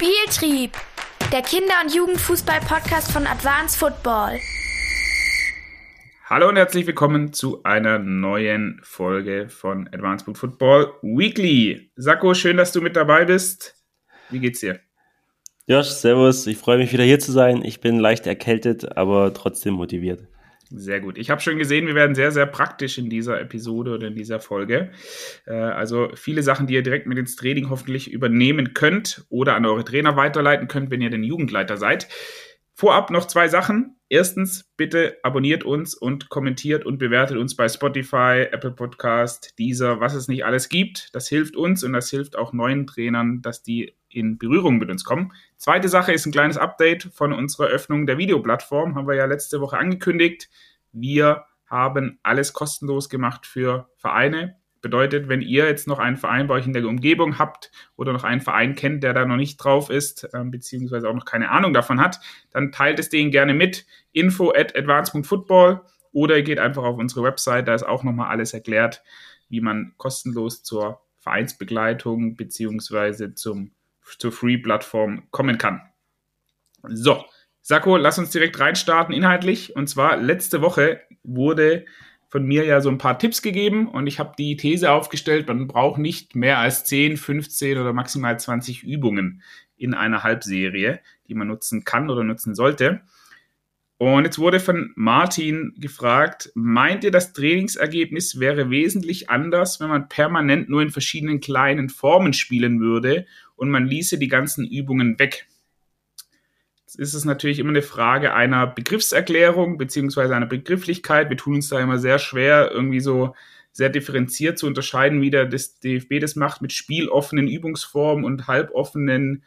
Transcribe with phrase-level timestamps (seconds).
[0.00, 0.74] Spieltrieb,
[1.32, 4.38] der Kinder- und Jugendfußball-Podcast von Advanced Football.
[6.26, 11.90] Hallo und herzlich willkommen zu einer neuen Folge von Advanced Football Weekly.
[11.96, 13.74] Sakko, schön, dass du mit dabei bist.
[14.30, 14.78] Wie geht's dir?
[15.66, 16.46] Josh, servus.
[16.46, 17.64] Ich freue mich wieder hier zu sein.
[17.64, 20.28] Ich bin leicht erkältet, aber trotzdem motiviert.
[20.70, 21.16] Sehr gut.
[21.16, 24.38] Ich habe schon gesehen, wir werden sehr, sehr praktisch in dieser Episode oder in dieser
[24.38, 24.90] Folge.
[25.46, 29.64] Äh, also viele Sachen, die ihr direkt mit ins Training hoffentlich übernehmen könnt oder an
[29.64, 32.08] eure Trainer weiterleiten könnt, wenn ihr den Jugendleiter seid.
[32.74, 33.96] Vorab noch zwei Sachen.
[34.10, 40.14] Erstens, bitte abonniert uns und kommentiert und bewertet uns bei Spotify, Apple Podcast, Deezer, was
[40.14, 41.14] es nicht alles gibt.
[41.14, 45.04] Das hilft uns und das hilft auch neuen Trainern, dass die in Berührung mit uns
[45.04, 45.32] kommen.
[45.56, 48.94] Zweite Sache ist ein kleines Update von unserer Öffnung der Videoplattform.
[48.94, 50.48] Haben wir ja letzte Woche angekündigt.
[50.92, 54.56] Wir haben alles kostenlos gemacht für Vereine.
[54.80, 58.22] Bedeutet, wenn ihr jetzt noch einen Verein bei euch in der Umgebung habt oder noch
[58.22, 61.72] einen Verein kennt, der da noch nicht drauf ist, äh, beziehungsweise auch noch keine Ahnung
[61.72, 62.20] davon hat,
[62.52, 63.86] dann teilt es denen gerne mit.
[64.12, 68.54] Info at advance.football oder ihr geht einfach auf unsere Website, da ist auch nochmal alles
[68.54, 69.02] erklärt,
[69.48, 73.72] wie man kostenlos zur Vereinsbegleitung beziehungsweise zum,
[74.18, 75.82] zur Free-Plattform kommen kann.
[76.82, 77.24] So,
[77.62, 79.76] Sakko, lass uns direkt reinstarten inhaltlich.
[79.76, 81.84] Und zwar letzte Woche wurde
[82.28, 85.66] von mir ja so ein paar Tipps gegeben und ich habe die These aufgestellt, man
[85.66, 89.42] braucht nicht mehr als 10, 15 oder maximal 20 Übungen
[89.76, 93.00] in einer Halbserie, die man nutzen kann oder nutzen sollte.
[93.96, 100.08] Und jetzt wurde von Martin gefragt, meint ihr, das Trainingsergebnis wäre wesentlich anders, wenn man
[100.08, 103.26] permanent nur in verschiedenen kleinen Formen spielen würde
[103.58, 105.46] und man ließe die ganzen Übungen weg?
[106.96, 111.30] ist es natürlich immer eine Frage einer Begriffserklärung beziehungsweise einer Begrifflichkeit.
[111.30, 113.34] Wir tun uns da immer sehr schwer, irgendwie so
[113.72, 119.44] sehr differenziert zu unterscheiden, wie der das DFB das macht mit spieloffenen Übungsformen und halboffenen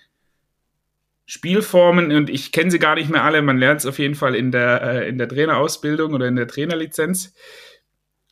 [1.25, 2.11] Spielformen.
[2.11, 3.41] Und ich kenne sie gar nicht mehr alle.
[3.41, 6.47] Man lernt es auf jeden Fall in der, äh, in der Trainerausbildung oder in der
[6.47, 7.33] Trainerlizenz.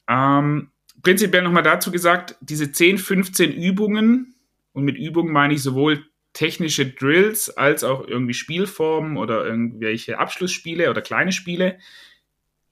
[0.07, 0.69] Ähm,
[1.03, 4.35] prinzipiell nochmal dazu gesagt, diese 10, 15 Übungen,
[4.79, 10.89] und mit Übungen meine ich sowohl technische Drills als auch irgendwie Spielformen oder irgendwelche Abschlussspiele
[10.89, 11.79] oder kleine Spiele,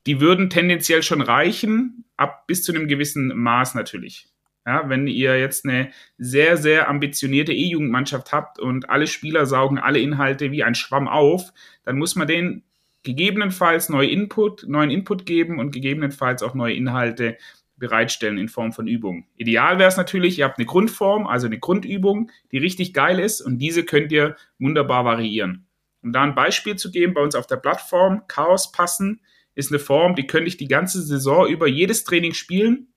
[0.05, 4.29] die würden tendenziell schon reichen, ab bis zu einem gewissen Maß natürlich.
[4.65, 9.99] Ja, wenn ihr jetzt eine sehr, sehr ambitionierte E-Jugendmannschaft habt und alle Spieler saugen alle
[9.99, 11.51] Inhalte wie ein Schwamm auf,
[11.83, 12.63] dann muss man denen
[13.03, 17.37] gegebenenfalls neue Input, neuen Input geben und gegebenenfalls auch neue Inhalte
[17.77, 19.25] bereitstellen in Form von Übungen.
[19.37, 23.41] Ideal wäre es natürlich, ihr habt eine Grundform, also eine Grundübung, die richtig geil ist
[23.41, 25.67] und diese könnt ihr wunderbar variieren.
[26.01, 29.21] Um da ein Beispiel zu geben, bei uns auf der Plattform Chaos passen
[29.55, 32.89] ist eine Form, die könnte ich die ganze Saison über jedes Training spielen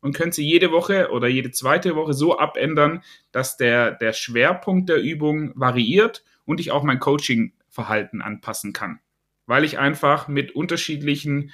[0.00, 4.88] und könnt sie jede Woche oder jede zweite Woche so abändern, dass der, der Schwerpunkt
[4.88, 9.00] der Übung variiert und ich auch mein Coaching-Verhalten anpassen kann.
[9.46, 11.52] Weil ich einfach mit unterschiedlichen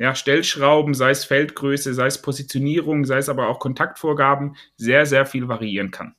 [0.00, 5.26] ja, Stellschrauben, sei es Feldgröße, sei es Positionierung, sei es aber auch Kontaktvorgaben, sehr, sehr
[5.26, 6.14] viel variieren kann.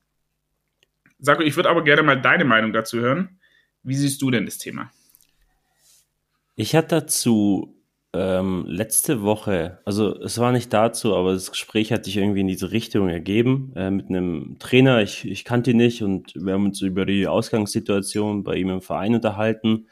[1.18, 3.40] Sag, ich würde aber gerne mal deine Meinung dazu hören.
[3.82, 4.92] Wie siehst du denn das Thema?
[6.56, 7.76] Ich hatte dazu
[8.14, 12.48] ähm, letzte Woche, also es war nicht dazu, aber das Gespräch hat sich irgendwie in
[12.48, 15.02] diese Richtung ergeben äh, mit einem Trainer.
[15.02, 18.82] Ich, ich kannte ihn nicht und wir haben uns über die Ausgangssituation bei ihm im
[18.82, 19.88] Verein unterhalten.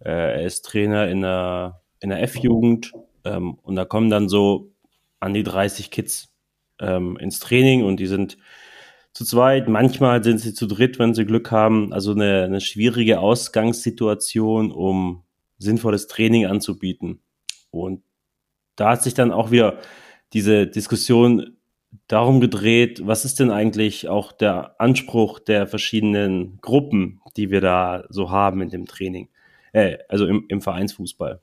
[0.00, 2.92] Äh, er ist Trainer in der, in der F-Jugend
[3.24, 4.72] ähm, und da kommen dann so
[5.20, 6.32] an die 30 Kids
[6.80, 8.38] ähm, ins Training und die sind
[9.12, 11.92] zu zweit, manchmal sind sie zu dritt, wenn sie Glück haben.
[11.92, 15.22] Also eine, eine schwierige Ausgangssituation, um
[15.58, 17.20] sinnvolles Training anzubieten.
[17.70, 18.02] Und
[18.76, 19.78] da hat sich dann auch wieder
[20.32, 21.58] diese Diskussion
[22.06, 28.04] darum gedreht, was ist denn eigentlich auch der Anspruch der verschiedenen Gruppen, die wir da
[28.08, 29.28] so haben in dem Training,
[29.72, 31.42] äh, also im, im Vereinsfußball.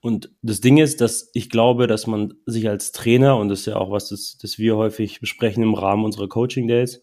[0.00, 3.66] Und das Ding ist, dass ich glaube, dass man sich als Trainer, und das ist
[3.66, 7.02] ja auch was, das, das wir häufig besprechen im Rahmen unserer Coaching Days,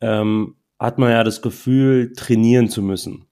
[0.00, 3.26] ähm, hat man ja das Gefühl, trainieren zu müssen.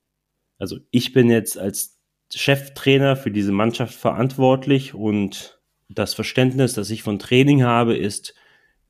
[0.59, 1.99] Also ich bin jetzt als
[2.35, 8.35] Cheftrainer für diese Mannschaft verantwortlich und das Verständnis, das ich von Training habe, ist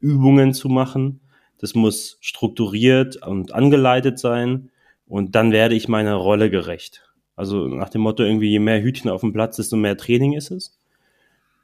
[0.01, 1.21] Übungen zu machen.
[1.59, 4.71] Das muss strukturiert und angeleitet sein
[5.07, 7.12] und dann werde ich meiner Rolle gerecht.
[7.37, 10.51] Also nach dem Motto irgendwie, je mehr Hütchen auf dem Platz, desto mehr Training ist
[10.51, 10.79] es.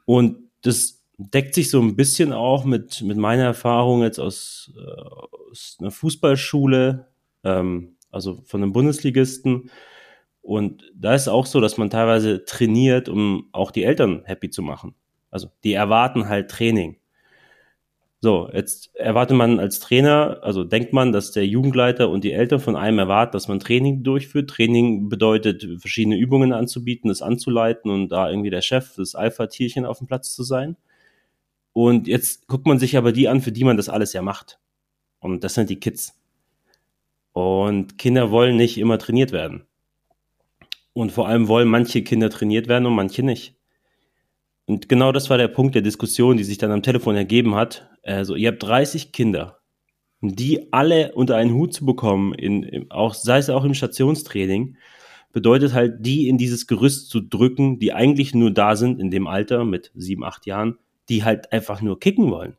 [0.05, 5.01] Und das deckt sich so ein bisschen auch mit, mit meiner Erfahrung jetzt aus, äh,
[5.51, 7.09] aus einer Fußballschule,
[7.45, 9.71] ähm, also von einem Bundesligisten.
[10.41, 14.63] Und da ist auch so, dass man teilweise trainiert, um auch die Eltern happy zu
[14.63, 14.95] machen.
[15.31, 16.98] Also die erwarten halt Training.
[18.21, 22.59] So, jetzt erwartet man als Trainer, also denkt man, dass der Jugendleiter und die Eltern
[22.59, 24.51] von einem erwarten, dass man Training durchführt.
[24.51, 29.99] Training bedeutet, verschiedene Übungen anzubieten, das anzuleiten und da irgendwie der Chef, das Alpha-Tierchen auf
[29.99, 30.77] dem Platz zu sein.
[31.73, 34.59] Und jetzt guckt man sich aber die an, für die man das alles ja macht.
[35.21, 36.19] Und das sind die Kids.
[37.33, 39.65] Und Kinder wollen nicht immer trainiert werden.
[40.93, 43.55] Und vor allem wollen manche Kinder trainiert werden und manche nicht.
[44.67, 47.89] Und genau das war der Punkt der Diskussion, die sich dann am Telefon ergeben hat.
[48.09, 49.59] Also, ihr habt 30 Kinder,
[50.21, 54.77] die alle unter einen Hut zu bekommen, in, auch, sei es auch im Stationstraining,
[55.33, 59.27] bedeutet halt, die in dieses Gerüst zu drücken, die eigentlich nur da sind in dem
[59.27, 60.79] Alter mit sieben, acht Jahren,
[61.09, 62.57] die halt einfach nur kicken wollen.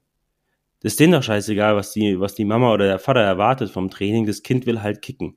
[0.81, 3.90] Das ist denen doch scheißegal, was die, was die Mama oder der Vater erwartet vom
[3.90, 4.25] Training.
[4.25, 5.36] Das Kind will halt kicken.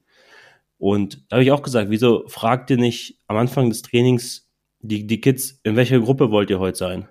[0.79, 4.49] Und da habe ich auch gesagt, wieso fragt ihr nicht am Anfang des Trainings
[4.81, 7.09] die, die Kids, in welcher Gruppe wollt ihr heute sein?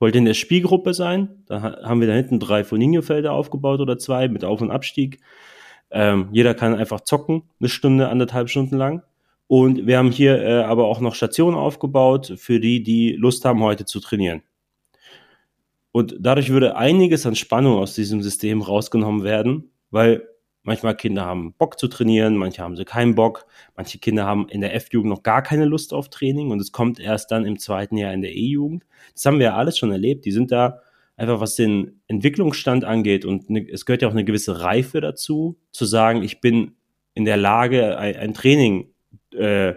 [0.00, 1.42] Wollt ihr in der Spielgruppe sein?
[1.46, 5.20] Da haben wir da hinten drei Foninho-Felder aufgebaut oder zwei mit Auf- und Abstieg.
[5.90, 9.02] Ähm, jeder kann einfach zocken, eine Stunde, anderthalb Stunden lang.
[9.48, 13.62] Und wir haben hier äh, aber auch noch Stationen aufgebaut für die, die Lust haben,
[13.62, 14.42] heute zu trainieren.
[15.90, 20.28] Und dadurch würde einiges an Spannung aus diesem System rausgenommen werden, weil
[20.62, 23.46] Manchmal Kinder haben Bock zu trainieren, manche haben sie keinen Bock,
[23.76, 27.00] manche Kinder haben in der F-Jugend noch gar keine Lust auf Training und es kommt
[27.00, 28.84] erst dann im zweiten Jahr in der E-Jugend.
[29.14, 30.24] Das haben wir ja alles schon erlebt.
[30.24, 30.80] Die sind da
[31.16, 35.58] einfach, was den Entwicklungsstand angeht und ne, es gehört ja auch eine gewisse Reife dazu,
[35.72, 36.76] zu sagen, ich bin
[37.14, 38.92] in der Lage, ein, ein Training
[39.34, 39.74] äh,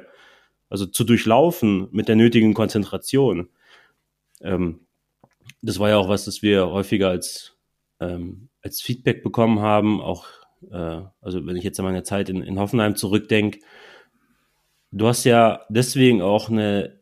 [0.70, 3.50] also zu durchlaufen mit der nötigen Konzentration.
[4.42, 4.82] Ähm,
[5.62, 7.58] das war ja auch was, das wir häufiger als,
[8.00, 10.26] ähm, als Feedback bekommen haben, auch
[10.70, 13.60] äh, also wenn ich jetzt an meine Zeit in, in Hoffenheim zurückdenke,
[14.92, 17.00] du hast ja deswegen auch eine,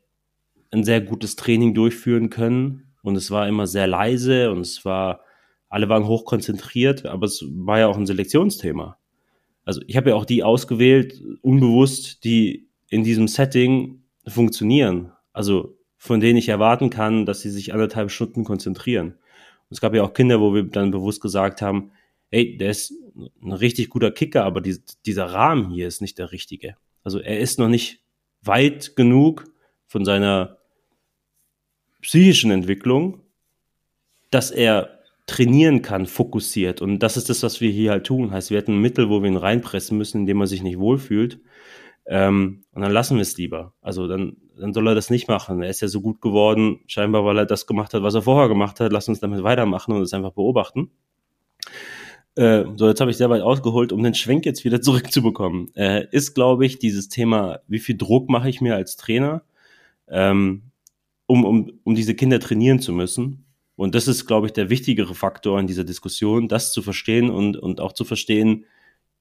[0.71, 5.21] ein sehr gutes Training durchführen können und es war immer sehr leise und es war,
[5.67, 8.97] alle waren hoch konzentriert, aber es war ja auch ein Selektionsthema.
[9.65, 15.12] Also ich habe ja auch die ausgewählt, unbewusst, die in diesem Setting funktionieren.
[15.31, 19.09] Also von denen ich erwarten kann, dass sie sich anderthalb Stunden konzentrieren.
[19.09, 21.91] Und es gab ja auch Kinder, wo wir dann bewusst gesagt haben,
[22.31, 22.93] ey, der ist
[23.41, 26.75] ein richtig guter Kicker, aber die, dieser Rahmen hier ist nicht der richtige.
[27.03, 28.03] Also er ist noch nicht
[28.41, 29.45] weit genug
[29.87, 30.57] von seiner
[32.01, 33.21] psychischen Entwicklung,
[34.31, 36.81] dass er trainieren kann, fokussiert.
[36.81, 38.31] Und das ist das, was wir hier halt tun.
[38.31, 41.39] Heißt, wir hätten ein Mittel, wo wir ihn reinpressen müssen, indem er sich nicht wohlfühlt.
[42.07, 43.73] Ähm, und dann lassen wir es lieber.
[43.81, 45.61] Also dann, dann soll er das nicht machen.
[45.61, 48.49] Er ist ja so gut geworden, scheinbar, weil er das gemacht hat, was er vorher
[48.49, 48.91] gemacht hat.
[48.91, 50.89] Lass uns damit weitermachen und es einfach beobachten.
[52.39, 55.75] Äh, so, jetzt habe ich sehr weit ausgeholt, um den Schwenk jetzt wieder zurückzubekommen.
[55.75, 59.44] Äh, ist, glaube ich, dieses Thema, wie viel Druck mache ich mir als Trainer,
[60.07, 60.71] ähm,
[61.25, 63.45] um, um, um diese Kinder trainieren zu müssen.
[63.75, 67.57] Und das ist, glaube ich, der wichtigere Faktor in dieser Diskussion, das zu verstehen und,
[67.57, 68.63] und auch zu verstehen,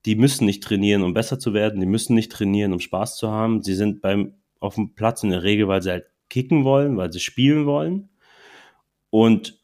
[0.05, 3.33] die müssen nicht trainieren, um besser zu werden, die müssen nicht trainieren, um Spaß zu
[3.33, 3.65] haben.
[3.65, 7.13] Sie sind beim auf dem Platz in der Regel, weil sie halt kicken wollen, weil
[7.13, 8.11] sie spielen wollen.
[9.11, 9.59] Und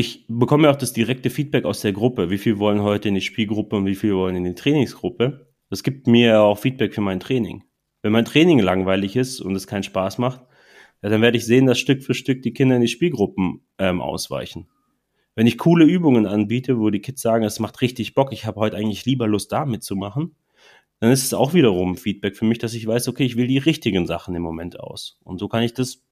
[0.00, 2.30] ich bekomme ja auch das direkte Feedback aus der Gruppe.
[2.30, 5.48] Wie viel wollen heute in die Spielgruppe und wie viel wollen in die Trainingsgruppe?
[5.68, 7.64] Das gibt mir auch Feedback für mein Training.
[8.02, 10.40] Wenn mein Training langweilig ist und es keinen Spaß macht,
[11.02, 14.68] dann werde ich sehen, dass Stück für Stück die Kinder in die Spielgruppen ähm, ausweichen.
[15.34, 18.60] Wenn ich coole Übungen anbiete, wo die Kids sagen, es macht richtig Bock, ich habe
[18.60, 20.34] heute eigentlich lieber Lust, da mitzumachen,
[20.98, 23.58] dann ist es auch wiederum Feedback für mich, dass ich weiß, okay, ich will die
[23.58, 25.18] richtigen Sachen im Moment aus.
[25.24, 26.02] Und so kann ich das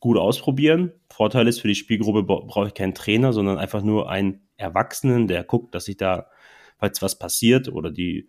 [0.00, 0.92] gut ausprobieren.
[1.10, 5.44] Vorteil ist, für die Spielgruppe brauche ich keinen Trainer, sondern einfach nur einen Erwachsenen, der
[5.44, 6.26] guckt, dass ich da,
[6.78, 8.28] falls was passiert oder die,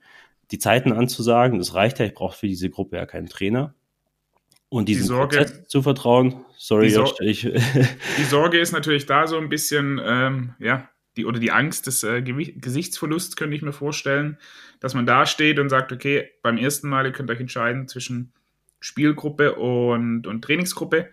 [0.52, 3.74] die Zeiten anzusagen, das reicht ja, ich brauche für diese Gruppe ja keinen Trainer.
[4.70, 7.42] Und diesen die Sorge, Prozess zu vertrauen, sorry, die, Josh, ich
[8.18, 12.04] die Sorge ist natürlich da so ein bisschen, ähm, ja, die, oder die Angst des
[12.04, 14.38] äh, Gesichtsverlusts könnte ich mir vorstellen,
[14.80, 18.34] dass man da steht und sagt, okay, beim ersten Mal, ihr könnt euch entscheiden zwischen
[18.80, 21.10] Spielgruppe und, und Trainingsgruppe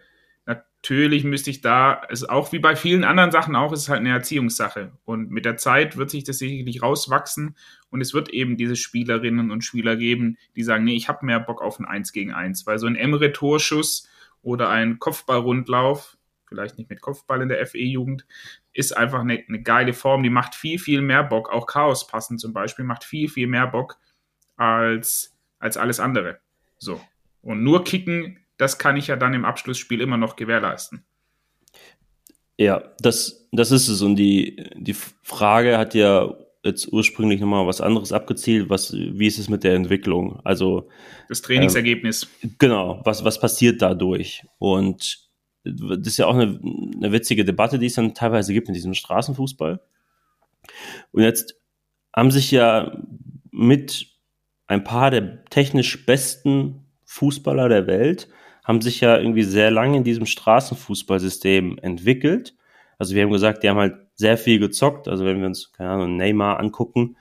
[0.84, 4.00] natürlich müsste ich da, es auch wie bei vielen anderen Sachen auch, ist es halt
[4.00, 4.92] eine Erziehungssache.
[5.06, 7.56] Und mit der Zeit wird sich das sicherlich rauswachsen
[7.88, 11.40] und es wird eben diese Spielerinnen und Spieler geben, die sagen, nee, ich habe mehr
[11.40, 14.10] Bock auf ein 1 gegen 1, weil so ein Emre-Torschuss
[14.42, 18.26] oder ein Kopfballrundlauf, vielleicht nicht mit Kopfball in der FE-Jugend,
[18.74, 21.50] ist einfach eine, eine geile Form, die macht viel, viel mehr Bock.
[21.50, 23.96] Auch Chaos passen zum Beispiel macht viel, viel mehr Bock
[24.56, 26.40] als, als alles andere.
[26.76, 27.00] So.
[27.40, 31.04] Und nur kicken das kann ich ja dann im Abschlussspiel immer noch gewährleisten.
[32.56, 34.02] Ja, das, das ist es.
[34.02, 38.70] Und die, die Frage hat ja jetzt ursprünglich nochmal was anderes abgezielt.
[38.70, 40.40] Was, wie ist es mit der Entwicklung?
[40.44, 40.88] Also
[41.28, 42.28] das Trainingsergebnis.
[42.42, 44.44] Ähm, genau, was, was passiert dadurch?
[44.58, 45.28] Und
[45.64, 46.60] das ist ja auch eine,
[46.96, 49.80] eine witzige Debatte, die es dann teilweise gibt in diesem Straßenfußball.
[51.12, 51.56] Und jetzt
[52.14, 52.96] haben sich ja
[53.50, 54.06] mit
[54.66, 58.28] ein paar der technisch besten Fußballer der Welt
[58.64, 62.56] haben sich ja irgendwie sehr lange in diesem Straßenfußballsystem entwickelt.
[62.98, 65.06] Also wir haben gesagt, die haben halt sehr viel gezockt.
[65.06, 67.16] Also wenn wir uns, keine Ahnung, Neymar angucken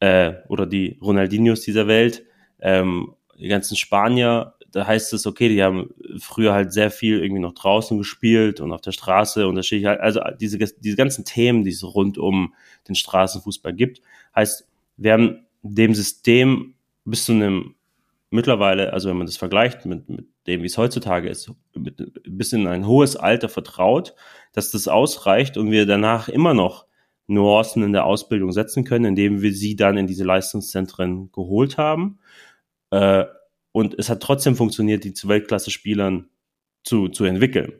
[0.00, 2.24] äh, oder die Ronaldinhos dieser Welt,
[2.60, 7.40] ähm, die ganzen Spanier, da heißt es, okay, die haben früher halt sehr viel irgendwie
[7.40, 10.96] noch draußen gespielt und auf der Straße und da stehe ich halt, also diese, diese
[10.96, 12.54] ganzen Themen, die es rund um
[12.86, 14.02] den Straßenfußball gibt,
[14.34, 16.74] heißt, wir haben dem System
[17.04, 17.74] bis zu einem
[18.30, 22.52] mittlerweile, also wenn man das vergleicht mit, mit dem, wie es heutzutage ist, mit, bis
[22.52, 24.14] in ein hohes Alter vertraut,
[24.52, 26.86] dass das ausreicht und wir danach immer noch
[27.28, 32.18] Nuancen in der Ausbildung setzen können, indem wir sie dann in diese Leistungszentren geholt haben.
[32.90, 33.24] Äh,
[33.72, 36.28] und es hat trotzdem funktioniert, die zu Weltklasse-Spielern
[36.84, 37.72] zu, zu entwickeln.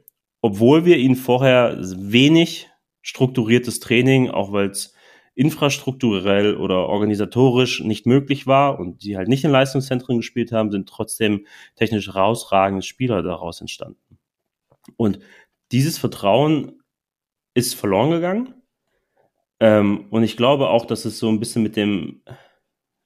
[0.42, 2.68] Obwohl wir ihnen vorher wenig
[3.02, 4.95] strukturiertes Training, auch weil es
[5.36, 10.88] infrastrukturell oder organisatorisch nicht möglich war und die halt nicht in Leistungszentren gespielt haben, sind
[10.88, 14.18] trotzdem technisch herausragende Spieler daraus entstanden.
[14.96, 15.20] Und
[15.72, 16.80] dieses Vertrauen
[17.54, 18.54] ist verloren gegangen.
[19.60, 22.22] Ähm, und ich glaube auch, dass es so ein bisschen mit dem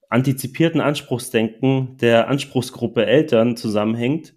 [0.09, 4.35] antizipierten Anspruchsdenken der Anspruchsgruppe Eltern zusammenhängt,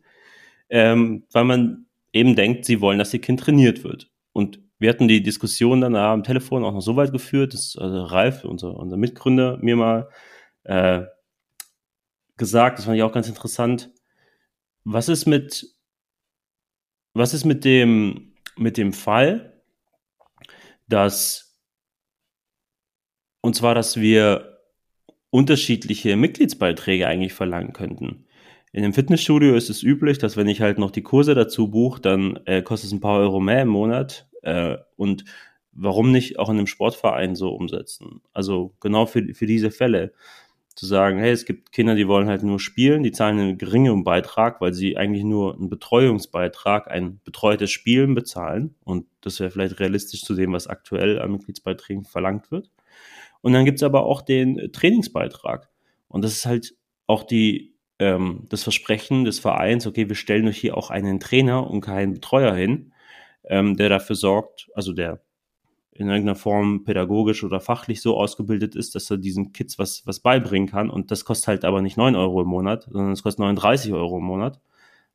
[0.69, 4.12] ähm, weil man eben denkt, sie wollen, dass ihr Kind trainiert wird.
[4.31, 8.03] Und wir hatten die Diskussion dann am Telefon auch noch so weit geführt, dass also
[8.03, 10.10] Ralf, unser, unser Mitgründer, mir mal
[10.63, 11.03] äh,
[12.38, 13.92] gesagt, das fand ich auch ganz interessant,
[14.84, 15.65] was ist mit,
[17.13, 19.63] was ist mit dem, mit dem Fall,
[20.88, 21.60] dass,
[23.42, 24.60] und zwar, dass wir
[25.30, 28.27] unterschiedliche Mitgliedsbeiträge eigentlich verlangen könnten.
[28.72, 32.01] In einem Fitnessstudio ist es üblich, dass wenn ich halt noch die Kurse dazu buche,
[32.01, 34.27] dann äh, kostet es ein paar Euro mehr im Monat.
[34.43, 35.25] Äh, und
[35.71, 38.21] warum nicht auch in einem Sportverein so umsetzen?
[38.33, 40.13] Also genau für, für diese Fälle.
[40.75, 44.03] Zu sagen, hey, es gibt Kinder, die wollen halt nur spielen, die zahlen einen geringeren
[44.03, 48.73] Beitrag, weil sie eigentlich nur einen Betreuungsbeitrag, ein betreutes Spielen bezahlen.
[48.83, 52.71] Und das wäre vielleicht realistisch zu dem, was aktuell an Mitgliedsbeiträgen verlangt wird.
[53.41, 55.69] Und dann gibt's aber auch den Trainingsbeitrag.
[56.07, 60.57] Und das ist halt auch die, ähm, das Versprechen des Vereins, okay, wir stellen euch
[60.57, 62.92] hier auch einen Trainer und keinen Betreuer hin,
[63.45, 65.21] ähm, der dafür sorgt, also der
[65.95, 70.19] in irgendeiner Form pädagogisch oder fachlich so ausgebildet ist, dass er diesen Kids was, was
[70.19, 70.89] beibringen kann.
[70.89, 74.17] Und das kostet halt aber nicht neun Euro im Monat, sondern es kostet 39 Euro
[74.17, 74.59] im Monat,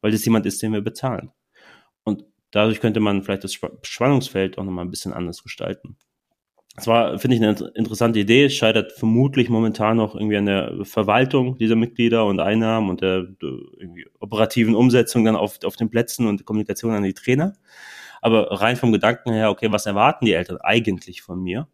[0.01, 1.33] weil das jemand ist, den wir bezahlen.
[2.05, 5.97] Und dadurch könnte man vielleicht das Spannungsfeld auch nochmal ein bisschen anders gestalten.
[6.77, 8.45] Das war, finde ich, eine interessante Idee.
[8.45, 13.27] Es scheitert vermutlich momentan noch irgendwie an der Verwaltung dieser Mitglieder und Einnahmen und der,
[13.41, 17.55] irgendwie operativen Umsetzung dann auf, auf den Plätzen und Kommunikation an die Trainer.
[18.21, 21.69] Aber rein vom Gedanken her, okay, was erwarten die Eltern eigentlich von mir?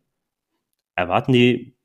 [0.95, 1.77] Erwarten die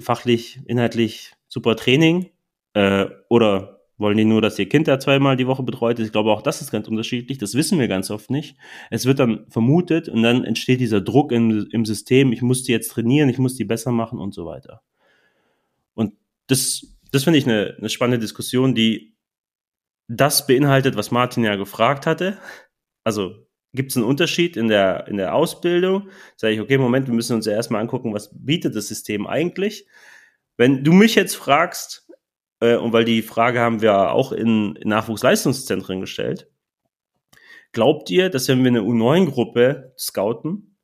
[0.00, 2.30] fachlich, inhaltlich super Training?
[2.74, 6.06] Äh, oder wollen die nur, dass ihr Kind da zweimal die Woche betreut ist?
[6.06, 7.38] Ich glaube, auch das ist ganz unterschiedlich.
[7.38, 8.56] Das wissen wir ganz oft nicht.
[8.90, 12.32] Es wird dann vermutet und dann entsteht dieser Druck im, im System.
[12.32, 14.82] Ich muss die jetzt trainieren, ich muss die besser machen und so weiter.
[15.94, 16.14] Und
[16.48, 19.14] das, das finde ich eine, eine spannende Diskussion, die
[20.08, 22.38] das beinhaltet, was Martin ja gefragt hatte.
[23.04, 23.43] Also
[23.74, 26.08] gibt es einen Unterschied in der, in der Ausbildung?
[26.36, 29.86] Sage ich, okay, Moment, wir müssen uns ja erstmal angucken, was bietet das System eigentlich?
[30.56, 32.04] Wenn du mich jetzt fragst,
[32.60, 36.48] äh, und weil die Frage haben wir auch in, in Nachwuchsleistungszentren gestellt.
[37.72, 40.76] Glaubt ihr, dass wenn wir eine U9-Gruppe scouten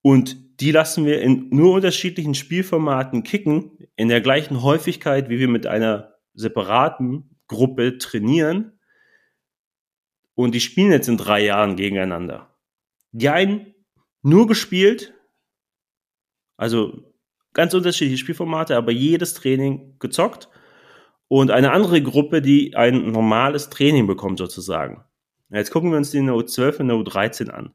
[0.00, 5.48] und die lassen wir in nur unterschiedlichen Spielformaten kicken, in der gleichen Häufigkeit, wie wir
[5.48, 8.77] mit einer separaten Gruppe trainieren,
[10.38, 12.56] und die spielen jetzt in drei Jahren gegeneinander.
[13.10, 13.74] Die einen
[14.22, 15.12] nur gespielt,
[16.56, 17.12] also
[17.54, 20.48] ganz unterschiedliche Spielformate, aber jedes Training gezockt
[21.26, 25.04] und eine andere Gruppe, die ein normales Training bekommt sozusagen.
[25.50, 27.74] Jetzt gucken wir uns die Note 12 und Note 13 an.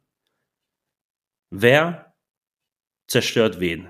[1.50, 2.16] Wer
[3.08, 3.90] zerstört wen?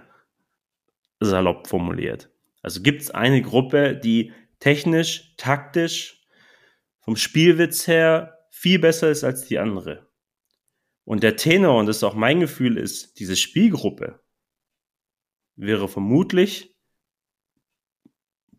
[1.20, 2.32] Salopp formuliert.
[2.64, 6.26] Also gibt es eine Gruppe, die technisch, taktisch,
[7.02, 10.08] vom Spielwitz her viel besser ist als die andere.
[11.04, 14.22] Und der Tenor, und das ist auch mein Gefühl, ist, diese Spielgruppe
[15.58, 16.74] wäre vermutlich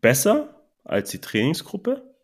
[0.01, 2.15] besser als die Trainingsgruppe.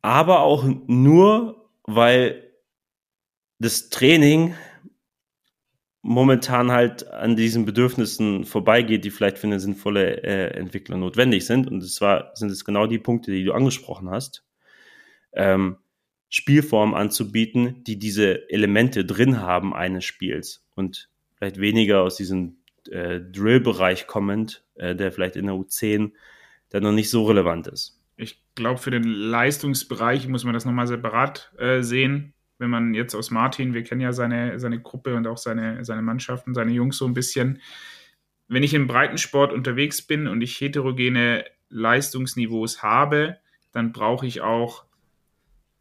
[0.00, 2.52] Aber auch nur, weil
[3.58, 4.54] das Training
[6.02, 11.66] momentan halt an diesen Bedürfnissen vorbeigeht, die vielleicht für eine sinnvolle äh, Entwicklung notwendig sind.
[11.66, 14.47] Und zwar sind es genau die Punkte, die du angesprochen hast.
[15.38, 15.78] Ähm,
[16.30, 20.66] Spielformen anzubieten, die diese Elemente drin haben eines Spiels.
[20.74, 22.58] Und vielleicht weniger aus diesem
[22.90, 26.12] äh, Drill-Bereich kommend, äh, der vielleicht in der U10
[26.68, 27.98] dann noch nicht so relevant ist.
[28.16, 32.34] Ich glaube, für den Leistungsbereich muss man das nochmal separat äh, sehen.
[32.58, 36.02] Wenn man jetzt aus Martin, wir kennen ja seine, seine Gruppe und auch seine, seine
[36.02, 37.62] Mannschaften, seine Jungs so ein bisschen.
[38.48, 43.38] Wenn ich im Breitensport unterwegs bin und ich heterogene Leistungsniveaus habe,
[43.72, 44.87] dann brauche ich auch,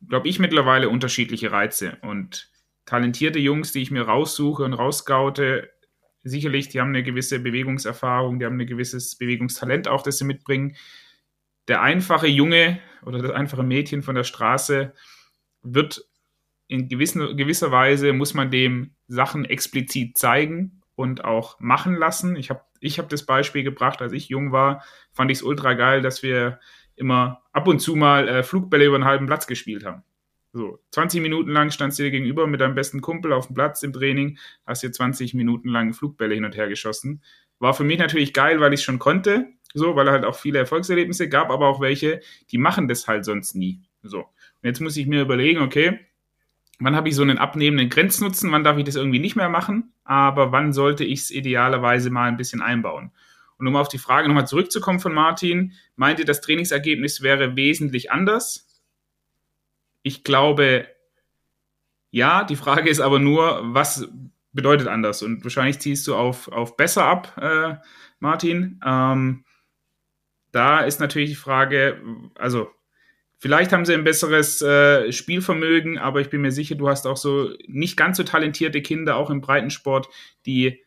[0.06, 1.98] glaube ich, mittlerweile unterschiedliche Reize.
[2.02, 2.52] Und
[2.86, 5.70] talentierte Jungs, die ich mir raussuche und rausscoute,
[6.24, 10.76] sicherlich, die haben eine gewisse Bewegungserfahrung, die haben ein gewisses Bewegungstalent auch, das sie mitbringen.
[11.68, 14.94] Der einfache Junge oder das einfache Mädchen von der Straße
[15.64, 16.06] wird
[16.68, 22.36] in gewissen, gewisser Weise, muss man dem Sachen explizit zeigen und auch machen lassen.
[22.36, 25.74] Ich habe ich hab das Beispiel gebracht, als ich jung war, fand ich es ultra
[25.74, 26.60] geil, dass wir
[26.98, 30.04] immer ab und zu mal äh, Flugbälle über einen halben Platz gespielt haben.
[30.54, 33.84] So, 20 Minuten lang standst du dir gegenüber mit deinem besten Kumpel auf dem Platz
[33.84, 37.22] im Training, hast dir 20 Minuten lang Flugbälle hin und her geschossen.
[37.60, 40.36] War für mich natürlich geil, weil ich es schon konnte, so, weil er halt auch
[40.36, 43.82] viele Erfolgserlebnisse gab, aber auch welche, die machen das halt sonst nie.
[44.02, 44.20] So.
[44.20, 46.00] Und jetzt muss ich mir überlegen, okay,
[46.80, 49.94] wann habe ich so einen abnehmenden Grenznutzen, wann darf ich das irgendwie nicht mehr machen,
[50.04, 53.12] aber wann sollte ich es idealerweise mal ein bisschen einbauen.
[53.58, 58.68] Und um auf die Frage nochmal zurückzukommen von Martin, meinte das Trainingsergebnis wäre wesentlich anders?
[60.04, 60.88] Ich glaube,
[62.12, 64.08] ja, die Frage ist aber nur, was
[64.54, 65.24] bedeutet anders?
[65.24, 67.76] Und wahrscheinlich ziehst du auf, auf besser ab, äh,
[68.20, 68.80] Martin.
[68.86, 69.44] Ähm,
[70.52, 72.02] da ist natürlich die Frage,
[72.36, 72.72] also
[73.38, 77.18] vielleicht haben sie ein besseres äh, Spielvermögen, aber ich bin mir sicher, du hast auch
[77.18, 80.10] so nicht ganz so talentierte Kinder, auch im Breitensport,
[80.46, 80.84] die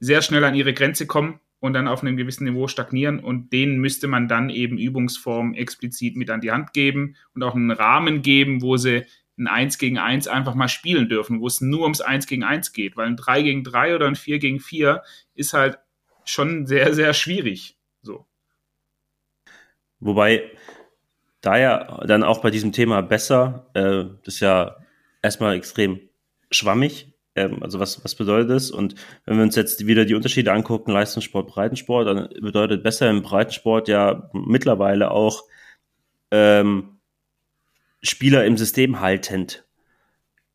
[0.00, 3.78] sehr schnell an ihre Grenze kommen und dann auf einem gewissen Niveau stagnieren und denen
[3.78, 8.22] müsste man dann eben Übungsformen explizit mit an die Hand geben und auch einen Rahmen
[8.22, 9.04] geben, wo sie
[9.38, 12.72] ein 1 gegen 1 einfach mal spielen dürfen, wo es nur ums 1 gegen 1
[12.72, 15.02] geht, weil ein 3 gegen 3 oder ein 4 gegen 4
[15.34, 15.78] ist halt
[16.24, 17.78] schon sehr, sehr schwierig.
[18.02, 18.26] So.
[19.98, 20.50] Wobei
[21.40, 24.76] da ja dann auch bei diesem Thema besser, äh, das ist ja
[25.22, 26.00] erstmal extrem
[26.50, 28.70] schwammig, ähm, also was, was bedeutet das?
[28.70, 33.22] Und wenn wir uns jetzt wieder die Unterschiede angucken, Leistungssport, Breitensport, dann bedeutet besser im
[33.22, 35.44] Breitensport ja mittlerweile auch
[36.30, 37.00] ähm,
[38.02, 39.64] Spieler im System haltend.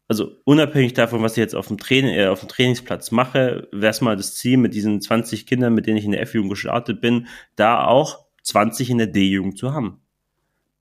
[0.08, 3.92] Also unabhängig davon, was ich jetzt auf dem, Training, äh, auf dem Trainingsplatz mache, wäre
[3.92, 7.02] es mal das Ziel mit diesen 20 Kindern, mit denen ich in der F-Jugend gestartet
[7.02, 10.02] bin, da auch 20 in der D-Jugend zu haben.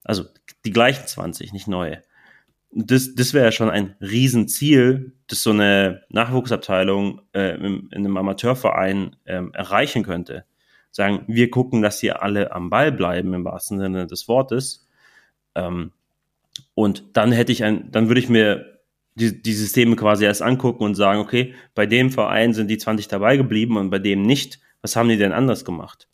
[0.02, 0.24] Also
[0.66, 2.02] die gleichen 20, nicht neue
[2.74, 8.16] das, das wäre ja schon ein Riesenziel, das so eine Nachwuchsabteilung äh, in, in einem
[8.16, 10.44] Amateurverein ähm, erreichen könnte.
[10.90, 14.86] Sagen, wir gucken, dass sie alle am Ball bleiben, im wahrsten Sinne des Wortes.
[15.54, 15.92] Ähm,
[16.74, 18.80] und dann hätte ich ein, dann würde ich mir
[19.14, 23.06] die, die Systeme quasi erst angucken und sagen, okay, bei dem Verein sind die 20
[23.06, 24.60] dabei geblieben und bei dem nicht.
[24.82, 26.08] Was haben die denn anders gemacht?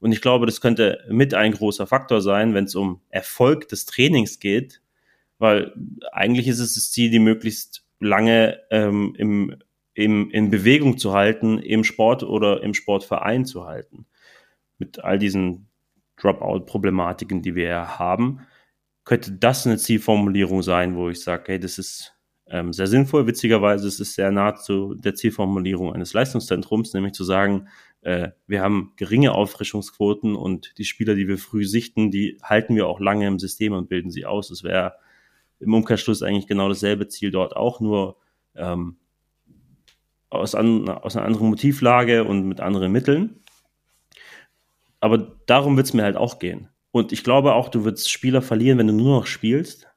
[0.00, 3.84] Und ich glaube, das könnte mit ein großer Faktor sein, wenn es um Erfolg des
[3.84, 4.80] Trainings geht,
[5.38, 5.72] weil
[6.12, 9.56] eigentlich ist es das Ziel, die möglichst lange ähm, im,
[9.94, 14.06] im, in Bewegung zu halten, im Sport oder im Sportverein zu halten.
[14.78, 15.68] Mit all diesen
[16.16, 18.40] Dropout-Problematiken, die wir ja haben,
[19.04, 22.14] könnte das eine Zielformulierung sein, wo ich sage, hey, das ist
[22.46, 23.26] ähm, sehr sinnvoll.
[23.26, 27.68] Witzigerweise ist es sehr nah zu der Zielformulierung eines Leistungszentrums, nämlich zu sagen,
[28.02, 32.86] äh, wir haben geringe Auffrischungsquoten und die Spieler, die wir früh sichten, die halten wir
[32.86, 34.50] auch lange im System und bilden sie aus.
[34.50, 34.94] Es wäre
[35.60, 38.16] im Umkehrschluss eigentlich genau dasselbe Ziel dort auch, nur
[38.54, 38.96] ähm,
[40.30, 43.40] aus, an, aus einer anderen Motivlage und mit anderen Mitteln.
[45.00, 46.68] Aber darum wird es mir halt auch gehen.
[46.90, 49.88] Und ich glaube auch, du wirst Spieler verlieren, wenn du nur noch spielst,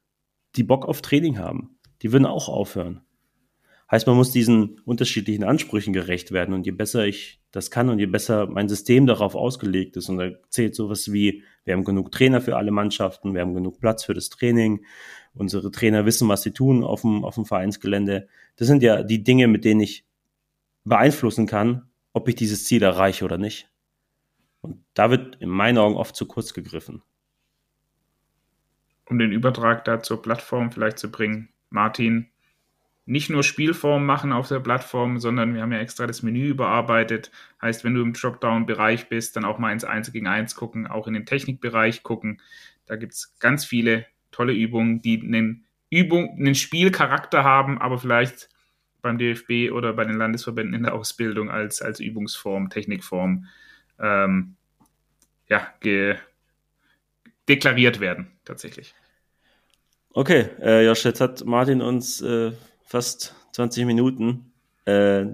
[0.55, 1.77] die Bock auf Training haben.
[2.01, 3.01] Die würden auch aufhören.
[3.89, 6.53] Heißt, man muss diesen unterschiedlichen Ansprüchen gerecht werden.
[6.53, 10.17] Und je besser ich das kann und je besser mein System darauf ausgelegt ist, und
[10.17, 14.03] da zählt sowas wie, wir haben genug Trainer für alle Mannschaften, wir haben genug Platz
[14.03, 14.85] für das Training,
[15.33, 18.27] unsere Trainer wissen, was sie tun auf dem, auf dem Vereinsgelände.
[18.55, 20.05] Das sind ja die Dinge, mit denen ich
[20.83, 23.69] beeinflussen kann, ob ich dieses Ziel erreiche oder nicht.
[24.61, 27.01] Und da wird in meinen Augen oft zu kurz gegriffen.
[29.05, 32.30] Um den Übertrag da zur Plattform vielleicht zu bringen, Martin,
[33.05, 37.31] nicht nur Spielform machen auf der Plattform, sondern wir haben ja extra das Menü überarbeitet.
[37.61, 41.07] Heißt, wenn du im Dropdown-Bereich bist, dann auch mal ins 1 gegen 1 gucken, auch
[41.07, 42.41] in den Technikbereich gucken.
[42.85, 48.49] Da gibt es ganz viele tolle Übungen, die einen, Übung, einen Spielcharakter haben, aber vielleicht
[49.01, 53.47] beim DFB oder bei den Landesverbänden in der Ausbildung als, als Übungsform, Technikform
[53.99, 54.55] ähm,
[55.47, 55.67] ja,
[57.49, 58.93] deklariert werden, tatsächlich.
[60.13, 62.51] Okay, äh, Josh, jetzt hat Martin uns äh,
[62.91, 64.51] fast 20 Minuten
[64.83, 65.25] äh,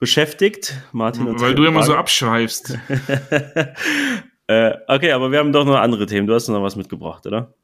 [0.00, 0.74] beschäftigt.
[0.92, 2.76] Martin und Weil du immer so abschweifst.
[4.48, 6.26] äh, okay, aber wir haben doch noch andere Themen.
[6.26, 7.54] Du hast noch was mitgebracht, oder?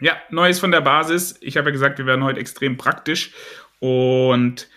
[0.00, 1.36] Ja, Neues von der Basis.
[1.40, 3.32] Ich habe ja gesagt, wir werden heute extrem praktisch
[3.80, 4.68] und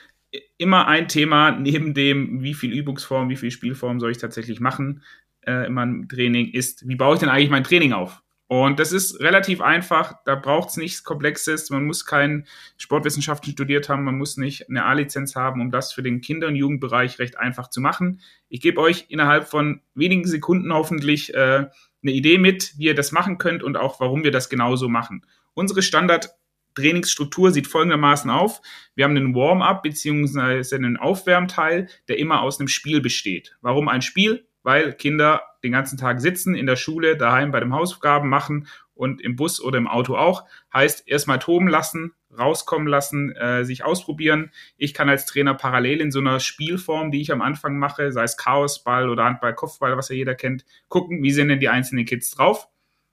[0.58, 5.04] immer ein Thema neben dem, wie viel Übungsform, wie viel Spielform soll ich tatsächlich machen
[5.42, 8.24] äh, in meinem Training, ist, wie baue ich denn eigentlich mein Training auf?
[8.50, 13.90] Und das ist relativ einfach, da braucht es nichts Komplexes, man muss keinen Sportwissenschaften studiert
[13.90, 17.38] haben, man muss nicht eine A-Lizenz haben, um das für den Kinder- und Jugendbereich recht
[17.38, 18.22] einfach zu machen.
[18.48, 21.66] Ich gebe euch innerhalb von wenigen Sekunden hoffentlich äh,
[22.02, 25.26] eine Idee mit, wie ihr das machen könnt und auch warum wir das genauso machen.
[25.54, 28.62] Unsere Standard-Trainingsstruktur sieht folgendermaßen auf.
[28.96, 33.58] Wir haben einen Warm-up beziehungsweise einen Aufwärmteil, der immer aus einem Spiel besteht.
[33.60, 34.47] Warum ein Spiel?
[34.68, 39.22] Weil Kinder den ganzen Tag sitzen, in der Schule, daheim bei den Hausaufgaben machen und
[39.22, 40.44] im Bus oder im Auto auch.
[40.74, 44.52] Heißt, erstmal toben lassen, rauskommen lassen, äh, sich ausprobieren.
[44.76, 48.24] Ich kann als Trainer parallel in so einer Spielform, die ich am Anfang mache, sei
[48.24, 52.04] es Chaosball oder Handball, Kopfball, was ja jeder kennt, gucken, wie sind denn die einzelnen
[52.04, 52.68] Kids drauf.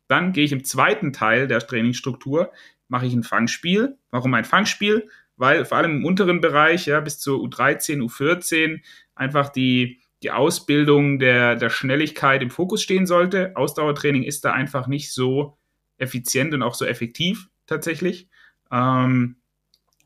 [0.08, 2.50] Dann gehe ich im zweiten Teil der Trainingsstruktur,
[2.88, 3.96] mache ich ein Fangspiel.
[4.10, 5.08] Warum ein Fangspiel?
[5.36, 8.80] Weil vor allem im unteren Bereich, ja, bis zur U13, U14,
[9.14, 13.52] einfach die, die Ausbildung der, der Schnelligkeit im Fokus stehen sollte.
[13.56, 15.58] Ausdauertraining ist da einfach nicht so
[15.98, 18.28] effizient und auch so effektiv tatsächlich.
[18.72, 19.36] Ähm,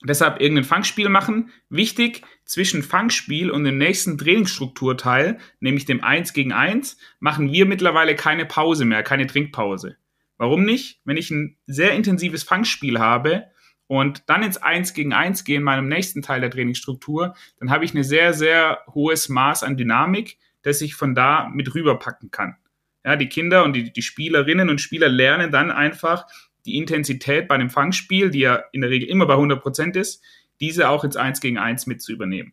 [0.03, 1.51] deshalb irgendein Fangspiel machen.
[1.71, 8.17] Wichtig, zwischen Fangspiel und dem nächsten Trainingsstrukturteil, nämlich dem 1 gegen 1, machen wir mittlerweile
[8.17, 9.97] keine Pause mehr, keine Trinkpause.
[10.37, 11.01] Warum nicht?
[11.05, 13.47] Wenn ich ein sehr intensives Fangspiel habe
[13.89, 17.85] und dann ins 1 gegen 1 gehe in meinem nächsten Teil der Trainingsstruktur, dann habe
[17.85, 22.57] ich ein sehr, sehr hohes Maß an Dynamik, das ich von da mit rüberpacken kann.
[23.05, 26.27] Ja, die Kinder und die, die Spielerinnen und Spieler lernen dann einfach,
[26.67, 30.23] die Intensität bei einem Fangspiel, die ja in der Regel immer bei 100% ist,
[30.61, 32.53] diese auch ins 1 gegen 1 mit zu übernehmen.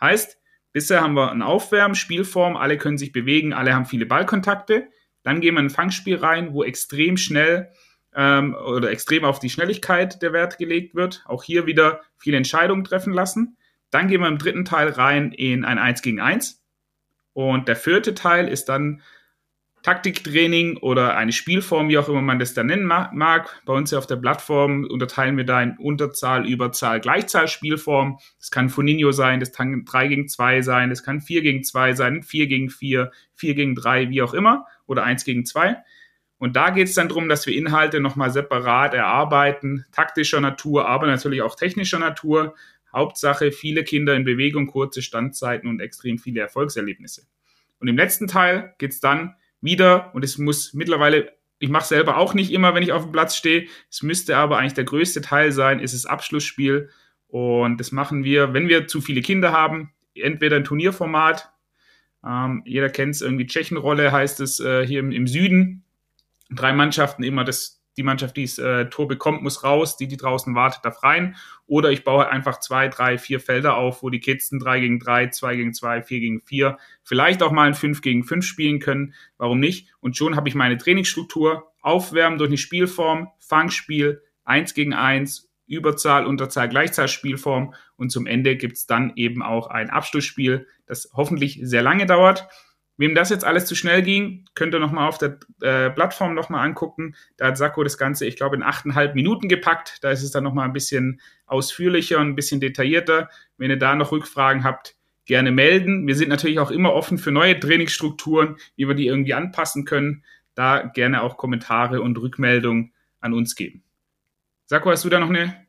[0.00, 0.38] Heißt,
[0.72, 4.88] bisher haben wir eine Aufwärm, Spielform, alle können sich bewegen, alle haben viele Ballkontakte.
[5.24, 7.72] Dann gehen wir in ein Fangspiel rein, wo extrem schnell
[8.16, 11.22] ähm, oder extrem auf die Schnelligkeit der Wert gelegt wird.
[11.26, 13.56] Auch hier wieder viele Entscheidungen treffen lassen.
[13.90, 16.64] Dann gehen wir im dritten Teil rein in ein 1 gegen 1.
[17.34, 19.02] Und der vierte Teil ist dann
[19.82, 23.62] Taktiktraining oder eine Spielform, wie auch immer man das da nennen mag.
[23.66, 28.18] Bei uns ja auf der Plattform unterteilen wir da in Unterzahl, Überzahl, Gleichzahl Spielform.
[28.40, 31.92] Das kann Foninho sein, das kann 3 gegen 2 sein, das kann 4 gegen 2
[31.92, 35.76] sein, 4 gegen 4, 4 gegen 3, wie auch immer, oder 1 gegen 2.
[36.38, 41.06] Und da geht es dann darum, dass wir Inhalte nochmal separat erarbeiten, taktischer Natur, aber
[41.06, 42.54] natürlich auch technischer Natur.
[42.92, 47.22] Hauptsache viele Kinder in Bewegung, kurze Standzeiten und extrem viele Erfolgserlebnisse.
[47.78, 52.18] Und im letzten Teil geht es dann wieder und es muss mittlerweile, ich mache selber
[52.18, 55.20] auch nicht immer, wenn ich auf dem Platz stehe, es müsste aber eigentlich der größte
[55.20, 56.90] Teil sein, ist das Abschlussspiel
[57.28, 61.50] und das machen wir, wenn wir zu viele Kinder haben, entweder ein Turnierformat,
[62.24, 65.84] ähm, jeder kennt es irgendwie, Tschechenrolle heißt es äh, hier im, im Süden,
[66.50, 70.16] drei Mannschaften immer das die Mannschaft, die das äh, Tor bekommt, muss raus, die, die
[70.16, 71.36] draußen wartet, darf rein.
[71.66, 74.98] Oder ich baue einfach zwei, drei, vier Felder auf, wo die Kids ein 3 gegen
[74.98, 78.80] 3, 2 gegen 2, 4 gegen 4, vielleicht auch mal ein 5 gegen 5 spielen
[78.80, 79.14] können.
[79.38, 79.88] Warum nicht?
[80.00, 81.72] Und schon habe ich meine Trainingsstruktur.
[81.80, 88.86] Aufwärmen durch eine Spielform, Fangspiel, 1 gegen 1, Überzahl, Unterzahl, Gleichzahlspielform und zum Ende gibt's
[88.86, 92.48] dann eben auch ein Abschlussspiel, das hoffentlich sehr lange dauert.
[92.98, 96.64] Wem das jetzt alles zu schnell ging, könnt ihr nochmal auf der äh, Plattform nochmal
[96.64, 97.14] angucken.
[97.36, 99.98] Da hat Sakko das Ganze, ich glaube, in achteinhalb Minuten gepackt.
[100.02, 103.28] Da ist es dann nochmal ein bisschen ausführlicher und ein bisschen detaillierter.
[103.58, 106.06] Wenn ihr da noch Rückfragen habt, gerne melden.
[106.06, 110.24] Wir sind natürlich auch immer offen für neue Trainingsstrukturen, wie wir die irgendwie anpassen können.
[110.54, 113.82] Da gerne auch Kommentare und Rückmeldungen an uns geben.
[114.64, 115.66] Sakko, hast du da noch eine,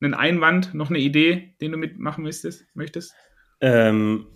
[0.00, 2.64] einen Einwand, noch eine Idee, den du mitmachen möchtest?
[2.74, 3.14] möchtest?
[3.60, 4.26] Ähm,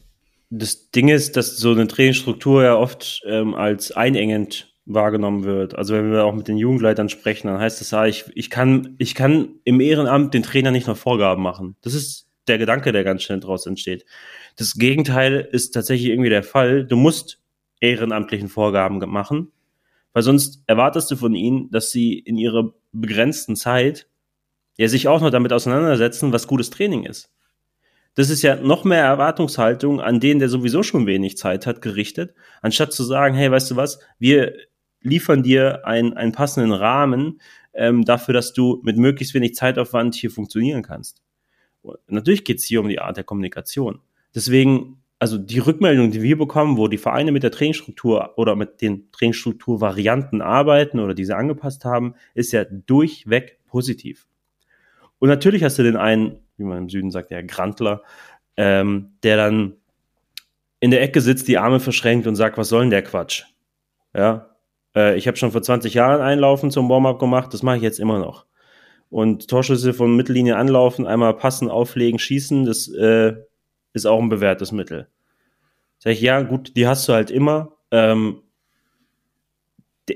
[0.59, 5.75] das Ding ist, dass so eine Trainingsstruktur ja oft ähm, als einengend wahrgenommen wird.
[5.75, 8.95] Also wenn wir auch mit den Jugendleitern sprechen, dann heißt das ja, ich, ich, kann,
[8.99, 11.77] ich kann im Ehrenamt den Trainer nicht noch Vorgaben machen.
[11.81, 14.05] Das ist der Gedanke, der ganz schnell daraus entsteht.
[14.57, 16.85] Das Gegenteil ist tatsächlich irgendwie der Fall.
[16.85, 17.41] Du musst
[17.81, 19.53] ehrenamtlichen Vorgaben machen,
[20.13, 24.07] weil sonst erwartest du von ihnen, dass sie in ihrer begrenzten Zeit
[24.77, 27.34] ja sich auch noch damit auseinandersetzen, was gutes Training ist.
[28.15, 32.35] Das ist ja noch mehr Erwartungshaltung an den, der sowieso schon wenig Zeit hat, gerichtet,
[32.63, 34.55] anstatt zu sagen, hey, weißt du was, wir
[35.01, 37.41] liefern dir ein, einen passenden Rahmen
[37.75, 41.23] ähm, dafür, dass du mit möglichst wenig Zeitaufwand hier funktionieren kannst.
[41.83, 44.01] Und natürlich geht es hier um die Art der Kommunikation.
[44.35, 48.81] Deswegen, also die Rückmeldung, die wir bekommen, wo die Vereine mit der Trainingsstruktur oder mit
[48.81, 54.27] den Trainingsstrukturvarianten arbeiten oder diese angepasst haben, ist ja durchweg positiv.
[55.19, 58.03] Und natürlich hast du den einen wie man im Süden sagt, der Grantler,
[58.57, 59.77] ähm, der dann
[60.81, 63.45] in der Ecke sitzt, die Arme verschränkt und sagt, was soll denn der Quatsch?
[64.15, 64.51] Ja,
[64.95, 68.01] äh, ich habe schon vor 20 Jahren Einlaufen zum Warm-up gemacht, das mache ich jetzt
[68.01, 68.47] immer noch.
[69.11, 73.35] Und Torschüsse von Mittellinie anlaufen, einmal passen, auflegen, schießen, das äh,
[73.93, 75.09] ist auch ein bewährtes Mittel.
[75.99, 77.77] Sag ich, ja, gut, die hast du halt immer.
[77.91, 78.43] Ähm,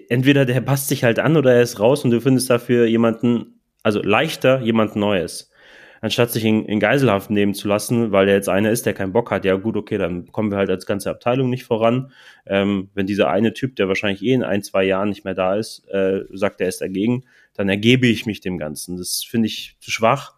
[0.09, 3.61] entweder der passt sich halt an oder er ist raus und du findest dafür jemanden,
[3.83, 5.51] also leichter jemand Neues.
[6.01, 9.13] Anstatt sich in, in Geiselhaft nehmen zu lassen, weil er jetzt einer ist, der keinen
[9.13, 12.13] Bock hat, ja gut, okay, dann kommen wir halt als ganze Abteilung nicht voran.
[12.47, 15.57] Ähm, wenn dieser eine Typ, der wahrscheinlich eh in ein, zwei Jahren nicht mehr da
[15.57, 18.97] ist, äh, sagt, er ist dagegen, dann ergebe ich mich dem Ganzen.
[18.97, 20.35] Das finde ich zu schwach.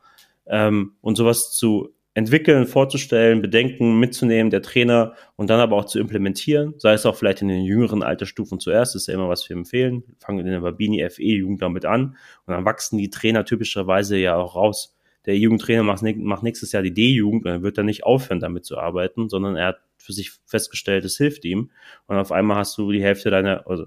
[0.46, 6.01] Ähm, und sowas zu entwickeln, vorzustellen, Bedenken mitzunehmen, der Trainer und dann aber auch zu
[6.01, 9.57] implementieren, sei es auch vielleicht in den jüngeren Altersstufen zuerst, ist ja immer was wir
[9.57, 10.03] empfehlen.
[10.18, 14.37] Fangen in der Babini FE Jugend damit an und dann wachsen die Trainer typischerweise ja
[14.37, 14.96] auch raus.
[15.31, 18.64] Der Jugendtrainer macht, macht nächstes Jahr die D-Jugend und er wird dann nicht aufhören, damit
[18.64, 21.71] zu arbeiten, sondern er hat für sich festgestellt, es hilft ihm.
[22.09, 23.87] Und auf einmal hast du die Hälfte deiner, also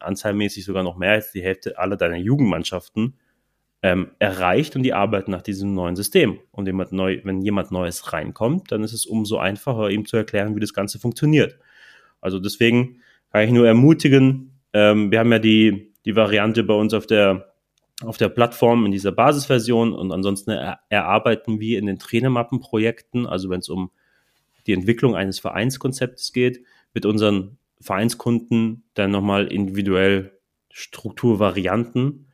[0.00, 3.18] anzahlmäßig sogar noch mehr als die Hälfte aller deiner Jugendmannschaften
[3.82, 6.38] ähm, erreicht und die arbeiten nach diesem neuen System.
[6.52, 10.56] Und jemand neu, wenn jemand Neues reinkommt, dann ist es umso einfacher, ihm zu erklären,
[10.56, 11.58] wie das Ganze funktioniert.
[12.22, 16.94] Also deswegen kann ich nur ermutigen, ähm, wir haben ja die, die Variante bei uns
[16.94, 17.51] auf der,
[18.02, 23.50] auf der Plattform in dieser Basisversion und ansonsten er, erarbeiten wir in den Trainermappenprojekten, also
[23.50, 23.90] wenn es um
[24.66, 30.38] die Entwicklung eines Vereinskonzeptes geht, mit unseren Vereinskunden dann nochmal individuell
[30.70, 32.28] Strukturvarianten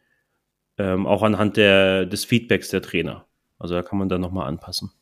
[0.79, 3.27] ähm, auch anhand der, des Feedbacks der Trainer.
[3.59, 4.93] Also da kann man dann nochmal anpassen.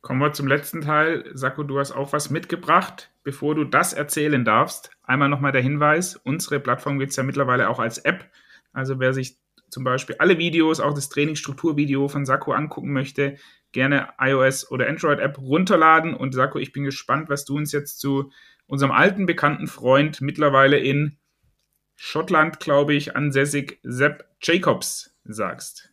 [0.00, 1.24] Kommen wir zum letzten Teil.
[1.34, 3.10] Sako, du hast auch was mitgebracht.
[3.24, 7.68] Bevor du das erzählen darfst, einmal nochmal der Hinweis, unsere Plattform gibt es ja mittlerweile
[7.68, 8.30] auch als App.
[8.78, 9.36] Also wer sich
[9.70, 13.36] zum Beispiel alle Videos, auch das Trainingsstrukturvideo von Sako angucken möchte,
[13.72, 16.14] gerne iOS oder Android-App runterladen.
[16.14, 18.30] Und Sako, ich bin gespannt, was du uns jetzt zu
[18.66, 21.18] unserem alten bekannten Freund mittlerweile in
[21.96, 25.92] Schottland, glaube ich, ansässig Sepp Jacobs sagst.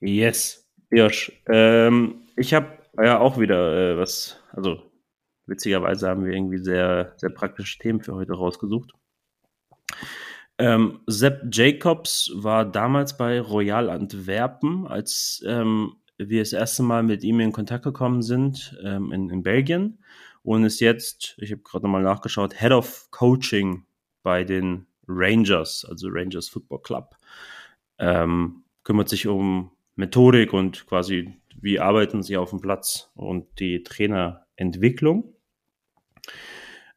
[0.00, 1.32] Yes, Josh.
[1.48, 4.82] Ähm, ich habe ja auch wieder äh, was, also
[5.46, 8.92] witzigerweise haben wir irgendwie sehr, sehr praktische Themen für heute rausgesucht.
[10.58, 17.24] Ähm, Sepp Jacobs war damals bei Royal Antwerpen, als ähm, wir das erste Mal mit
[17.24, 19.98] ihm in Kontakt gekommen sind ähm, in, in Belgien
[20.42, 23.84] und ist jetzt, ich habe gerade nochmal nachgeschaut, Head of Coaching
[24.22, 27.16] bei den Rangers, also Rangers Football Club.
[27.98, 33.82] Ähm, kümmert sich um Methodik und quasi, wie arbeiten sie auf dem Platz und die
[33.82, 35.34] Trainerentwicklung.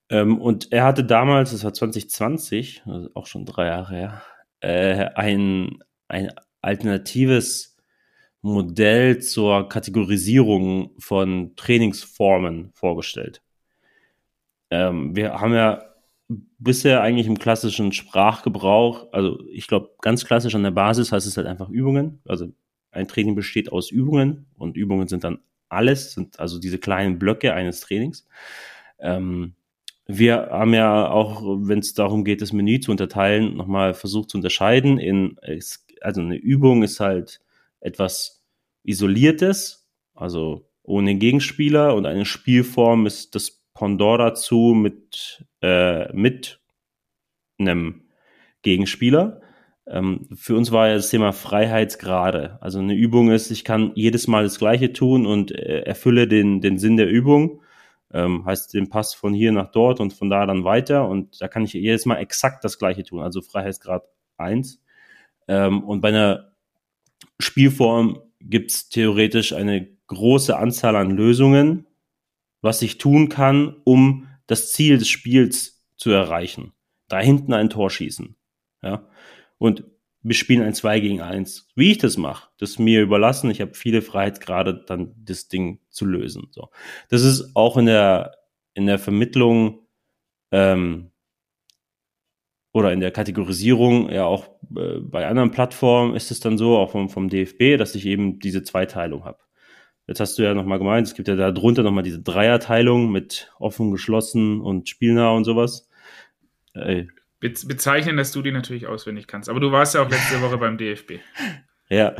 [0.09, 4.21] Ähm, und er hatte damals, das war 2020, also auch schon drei Jahre her,
[4.61, 7.77] äh, ein, ein alternatives
[8.41, 13.41] Modell zur Kategorisierung von Trainingsformen vorgestellt.
[14.69, 15.83] Ähm, wir haben ja
[16.59, 21.37] bisher eigentlich im klassischen Sprachgebrauch, also ich glaube, ganz klassisch an der Basis heißt es
[21.37, 22.21] halt einfach Übungen.
[22.25, 22.47] Also
[22.91, 25.39] ein Training besteht aus Übungen und Übungen sind dann
[25.69, 28.27] alles, sind also diese kleinen Blöcke eines Trainings.
[28.99, 29.53] Ähm,
[30.07, 34.37] wir haben ja auch, wenn es darum geht, das Menü zu unterteilen, nochmal versucht zu
[34.37, 35.37] unterscheiden in,
[36.01, 37.41] also eine Übung ist halt
[37.81, 38.43] etwas
[38.83, 46.61] Isoliertes, also ohne Gegenspieler und eine Spielform ist das Pendant dazu mit, äh, mit
[47.59, 48.07] einem
[48.63, 49.41] Gegenspieler.
[49.85, 52.57] Ähm, für uns war ja das Thema Freiheitsgrade.
[52.61, 56.61] Also eine Übung ist, ich kann jedes Mal das Gleiche tun und äh, erfülle den,
[56.61, 57.61] den Sinn der Übung.
[58.13, 61.47] Ähm, heißt den Pass von hier nach dort und von da dann weiter und da
[61.47, 64.03] kann ich jedes Mal exakt das Gleiche tun, also Freiheitsgrad
[64.37, 64.81] 1.
[65.47, 66.53] Ähm, und bei einer
[67.39, 71.85] Spielform gibt es theoretisch eine große Anzahl an Lösungen,
[72.61, 76.73] was ich tun kann, um das Ziel des Spiels zu erreichen.
[77.09, 78.35] Da hinten ein Tor schießen.
[78.81, 79.07] Ja.
[79.57, 79.83] Und
[80.27, 81.69] wir spielen ein 2 gegen 1.
[81.75, 83.49] Wie ich das mache, das ist mir überlassen.
[83.49, 86.49] Ich habe viele Freiheitsgrade, dann das Ding zu lösen.
[86.51, 86.69] So.
[87.09, 88.35] Das ist auch in der,
[88.73, 89.87] in der Vermittlung
[90.51, 91.11] ähm,
[92.73, 96.91] oder in der Kategorisierung, ja auch äh, bei anderen Plattformen ist es dann so, auch
[96.91, 99.39] vom, vom DFB, dass ich eben diese Zweiteilung habe.
[100.07, 103.51] Jetzt hast du ja nochmal gemeint, es gibt ja da drunter nochmal diese Dreierteilung mit
[103.59, 105.89] offen, geschlossen und spielnah und sowas.
[106.73, 107.05] Äh,
[107.39, 109.50] Be bezeichnen, dass du die natürlich auswendig kannst.
[109.50, 111.13] Aber du warst ja auch letzte Woche beim DFB.
[111.89, 112.15] Ja.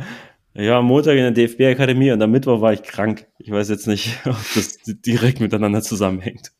[0.54, 3.26] Ja, am Montag in der DFB-Akademie und am Mittwoch war ich krank.
[3.38, 6.52] Ich weiß jetzt nicht, ob das direkt miteinander zusammenhängt.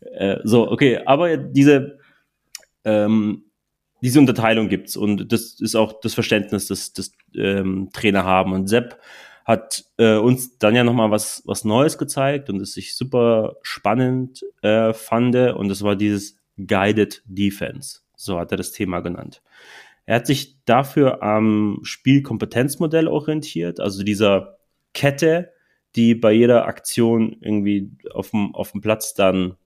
[0.00, 1.98] Äh, so, okay, aber diese
[2.84, 3.46] ähm,
[4.02, 8.52] diese Unterteilung gibt's und das ist auch das Verständnis, das, das ähm, Trainer haben.
[8.52, 9.00] Und Sepp
[9.44, 14.44] hat äh, uns dann ja nochmal was, was Neues gezeigt und es sich super spannend
[14.62, 15.34] äh, fand.
[15.34, 18.00] Und das war dieses Guided Defense.
[18.16, 19.42] So hat er das Thema genannt.
[20.06, 24.58] Er hat sich dafür am Spielkompetenzmodell orientiert, also dieser
[24.94, 25.52] Kette,
[25.96, 29.56] die bei jeder Aktion irgendwie auf dem, auf dem Platz dann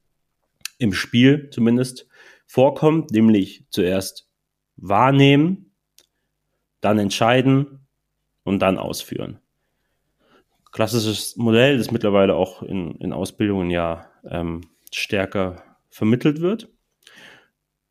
[0.78, 2.08] im Spiel zumindest
[2.46, 4.28] vorkommt, nämlich zuerst
[4.76, 5.72] wahrnehmen,
[6.80, 7.86] dann entscheiden
[8.44, 9.38] und dann ausführen.
[10.72, 16.68] Klassisches Modell, das mittlerweile auch in, in Ausbildungen ja ähm, stärker vermittelt wird.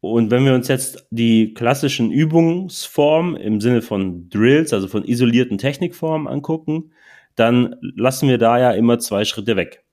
[0.02, 5.58] Und wenn wir uns jetzt die klassischen Übungsformen im Sinne von Drills, also von isolierten
[5.58, 6.94] Technikformen angucken,
[7.36, 9.84] dann lassen wir da ja immer zwei Schritte weg.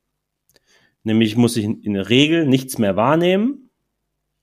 [1.03, 3.71] Nämlich muss ich in der Regel nichts mehr wahrnehmen.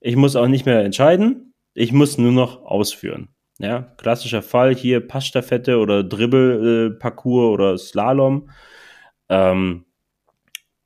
[0.00, 1.54] Ich muss auch nicht mehr entscheiden.
[1.74, 3.28] Ich muss nur noch ausführen.
[3.58, 8.50] Ja, klassischer Fall hier Passstaffette oder Dribbelparcours oder Slalom.
[9.28, 9.84] Ähm,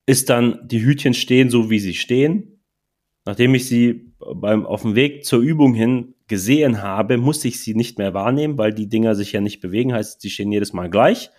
[0.06, 2.62] ist dann die Hütchen stehen so, wie sie stehen.
[3.24, 7.74] Nachdem ich sie beim, auf dem Weg zur Übung hin gesehen habe, muss ich sie
[7.74, 10.90] nicht mehr wahrnehmen, weil die Dinger sich ja nicht bewegen, heißt, sie stehen jedes Mal
[10.90, 11.30] gleich.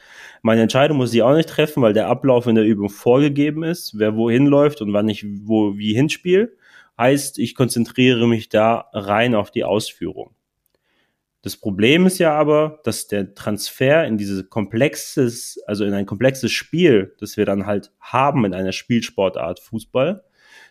[0.42, 4.00] Meine Entscheidung muss ich auch nicht treffen, weil der Ablauf in der Übung vorgegeben ist,
[4.00, 6.54] wer wohin läuft und wann ich wo wie hinspiele.
[6.98, 10.34] Heißt, ich konzentriere mich da rein auf die Ausführung.
[11.42, 16.52] Das Problem ist ja aber, dass der Transfer in dieses komplexes, also in ein komplexes
[16.52, 20.24] Spiel, das wir dann halt haben in einer Spielsportart Fußball,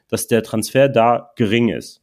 [0.09, 2.03] dass der Transfer da gering ist.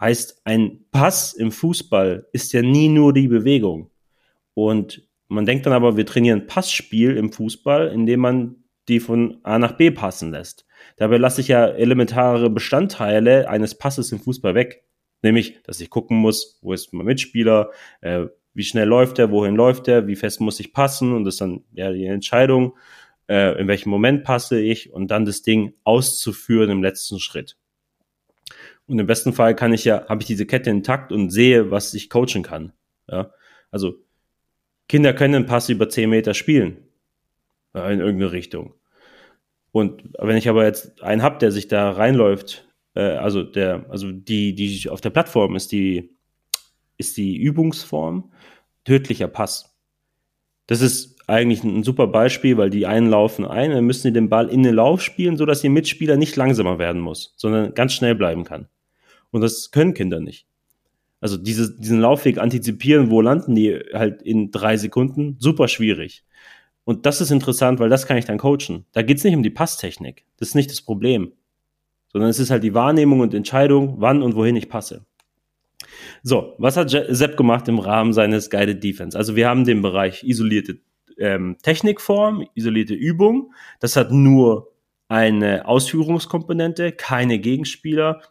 [0.00, 3.90] Heißt, ein Pass im Fußball ist ja nie nur die Bewegung.
[4.54, 8.56] Und man denkt dann aber, wir trainieren Passspiel im Fußball, indem man
[8.88, 10.66] die von A nach B passen lässt.
[10.96, 14.84] Dabei lasse ich ja elementare Bestandteile eines Passes im Fußball weg.
[15.22, 17.70] Nämlich, dass ich gucken muss, wo ist mein Mitspieler,
[18.00, 21.34] äh, wie schnell läuft er, wohin läuft er, wie fest muss ich passen und das
[21.34, 22.76] ist dann ja die Entscheidung,
[23.28, 27.56] äh, in welchem Moment passe ich und dann das Ding auszuführen im letzten Schritt.
[28.86, 31.92] Und im besten Fall kann ich ja, habe ich diese Kette intakt und sehe, was
[31.94, 32.72] ich coachen kann.
[33.08, 33.32] Ja?
[33.70, 33.96] Also
[34.88, 36.88] Kinder können einen Pass über 10 Meter spielen.
[37.74, 38.74] Äh, in irgendeine Richtung.
[39.72, 44.10] Und wenn ich aber jetzt einen hab, der sich da reinläuft, äh, also der, also
[44.10, 46.16] die, die auf der Plattform ist die,
[46.96, 48.32] ist die Übungsform
[48.84, 49.76] tödlicher Pass.
[50.66, 54.30] Das ist eigentlich ein super Beispiel, weil die einen laufen ein, dann müssen sie den
[54.30, 58.14] Ball in den Lauf spielen, sodass ihr Mitspieler nicht langsamer werden muss, sondern ganz schnell
[58.14, 58.66] bleiben kann.
[59.30, 60.46] Und das können Kinder nicht.
[61.20, 66.24] Also diese, diesen Laufweg antizipieren, wo landen die halt in drei Sekunden, super schwierig.
[66.84, 68.86] Und das ist interessant, weil das kann ich dann coachen.
[68.92, 70.24] Da geht's nicht um die Passtechnik.
[70.38, 71.32] Das ist nicht das Problem.
[72.10, 75.04] Sondern es ist halt die Wahrnehmung und Entscheidung, wann und wohin ich passe.
[76.22, 79.18] So, was hat Sepp gemacht im Rahmen seines Guided Defense?
[79.18, 80.78] Also wir haben den Bereich isolierte
[81.18, 83.52] ähm, Technikform, isolierte Übung.
[83.80, 84.72] Das hat nur
[85.08, 88.22] eine Ausführungskomponente, keine Gegenspieler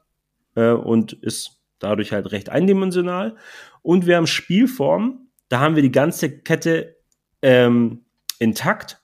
[0.56, 3.36] äh, und ist dadurch halt recht eindimensional.
[3.82, 6.98] Und wir haben Spielform, da haben wir die ganze Kette
[7.42, 8.06] ähm,
[8.40, 9.02] intakt.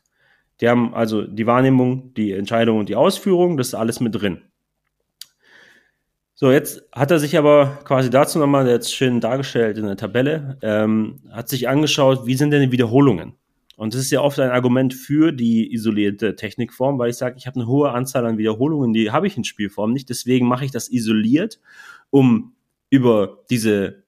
[0.61, 4.43] Die haben also die Wahrnehmung, die Entscheidung und die Ausführung, das ist alles mit drin.
[6.35, 10.57] So, jetzt hat er sich aber quasi dazu nochmal jetzt schön dargestellt in der Tabelle,
[10.61, 13.37] ähm, hat sich angeschaut, wie sind denn die Wiederholungen?
[13.75, 17.47] Und das ist ja oft ein Argument für die isolierte Technikform, weil ich sage, ich
[17.47, 20.09] habe eine hohe Anzahl an Wiederholungen, die habe ich in Spielform nicht.
[20.09, 21.59] Deswegen mache ich das isoliert,
[22.11, 22.53] um
[22.89, 24.03] über diese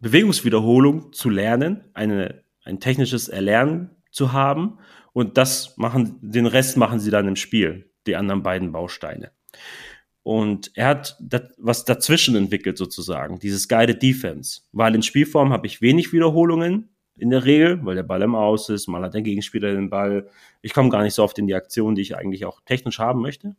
[0.00, 4.78] Bewegungswiederholung zu lernen, eine, ein technisches Erlernen zu haben.
[5.12, 9.30] Und das machen, den Rest machen sie dann im Spiel, die anderen beiden Bausteine.
[10.22, 14.62] Und er hat das, was dazwischen entwickelt sozusagen, dieses Guided Defense.
[14.72, 18.68] Weil in Spielform habe ich wenig Wiederholungen, in der Regel, weil der Ball im Aus
[18.68, 20.28] ist, mal hat der Gegenspieler den Ball.
[20.62, 23.22] Ich komme gar nicht so oft in die Aktion, die ich eigentlich auch technisch haben
[23.22, 23.56] möchte.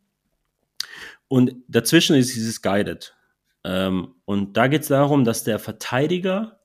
[1.27, 3.15] Und dazwischen ist dieses Guided.
[3.63, 6.59] Ähm, und da geht es darum, dass der Verteidiger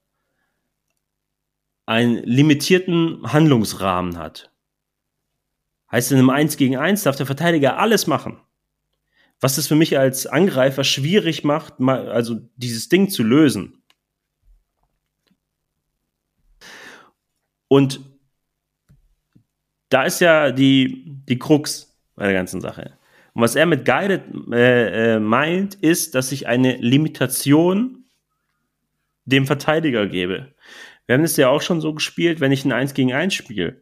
[1.87, 4.53] einen limitierten Handlungsrahmen hat.
[5.91, 8.41] Heißt, in einem 1 gegen 1 darf der Verteidiger alles machen.
[9.41, 13.82] Was es für mich als Angreifer schwierig macht, also dieses Ding zu lösen.
[17.73, 18.01] Und
[19.89, 22.99] da ist ja die, die Krux bei der ganzen Sache.
[23.33, 28.05] Und was er mit Guided äh, äh, meint, ist, dass ich eine Limitation
[29.25, 30.53] dem Verteidiger gebe.
[31.07, 33.81] Wir haben es ja auch schon so gespielt, wenn ich ein 1 gegen 1 spiele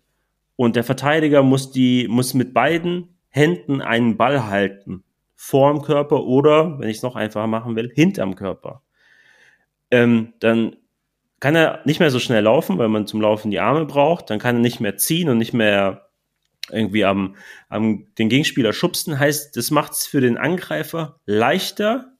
[0.54, 5.02] und der Verteidiger muss die, muss mit beiden Händen einen Ball halten.
[5.34, 8.82] Vorm Körper oder, wenn ich es noch einfacher machen will, hinterm Körper.
[9.90, 10.76] Ähm, dann
[11.40, 14.30] kann er nicht mehr so schnell laufen, weil man zum Laufen die Arme braucht.
[14.30, 16.10] Dann kann er nicht mehr ziehen und nicht mehr
[16.70, 17.34] irgendwie am,
[17.68, 19.18] am den Gegenspieler schubsen.
[19.18, 22.12] Heißt, das macht es für den Angreifer leichter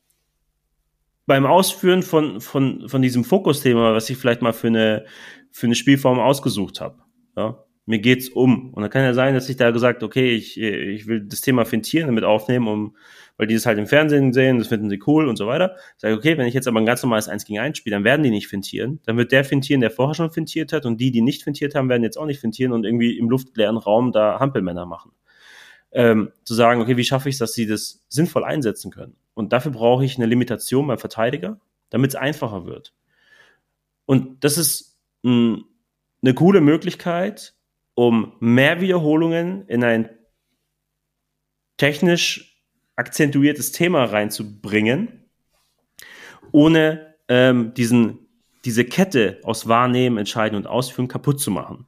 [1.27, 5.05] beim Ausführen von, von, von diesem Fokusthema, was ich vielleicht mal für eine,
[5.53, 6.99] für eine Spielform ausgesucht habe.
[7.37, 7.63] Ja?
[7.87, 8.73] Mir geht's um.
[8.73, 11.65] Und dann kann ja sein, dass ich da gesagt, okay, ich, ich will das Thema
[11.65, 12.97] Fintieren damit aufnehmen, um
[13.41, 15.75] weil die das halt im Fernsehen sehen, das finden sie cool und so weiter.
[15.97, 18.23] Sage, okay, wenn ich jetzt aber ein ganz normales 1 gegen 1 spiele, dann werden
[18.23, 19.01] die nicht fintieren.
[19.07, 21.89] Dann wird der fintieren, der vorher schon fintiert hat und die, die nicht fintiert haben,
[21.89, 25.13] werden jetzt auch nicht fintieren und irgendwie im luftleeren Raum da Hampelmänner machen.
[25.91, 29.17] Ähm, zu sagen, okay, wie schaffe ich es, dass sie das sinnvoll einsetzen können?
[29.33, 32.93] Und dafür brauche ich eine Limitation beim Verteidiger, damit es einfacher wird.
[34.05, 37.55] Und das ist eine coole Möglichkeit,
[37.95, 40.11] um mehr Wiederholungen in ein
[41.79, 42.50] technisch
[43.01, 45.25] akzentuiertes Thema reinzubringen,
[46.53, 48.29] ohne ähm, diesen,
[48.65, 51.87] diese Kette aus Wahrnehmen, Entscheiden und Ausführen kaputt zu machen.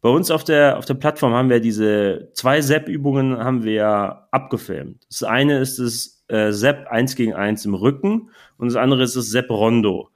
[0.00, 5.04] Bei uns auf der, auf der Plattform haben wir diese zwei Sepp-Übungen haben wir abgefilmt.
[5.08, 9.16] Das eine ist das äh, Sepp 1 gegen 1 im Rücken und das andere ist
[9.16, 10.10] das Sepp Rondo.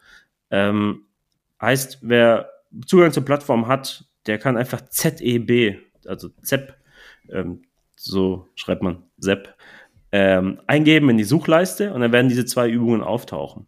[0.51, 1.07] Ähm,
[1.61, 2.51] heißt, wer
[2.86, 6.74] Zugang zur Plattform hat, der kann einfach ZEB, also ZEP,
[7.30, 7.62] ähm,
[7.96, 9.55] so schreibt man Sepp,
[10.12, 13.66] ähm, eingeben in die Suchleiste und dann werden diese zwei Übungen auftauchen.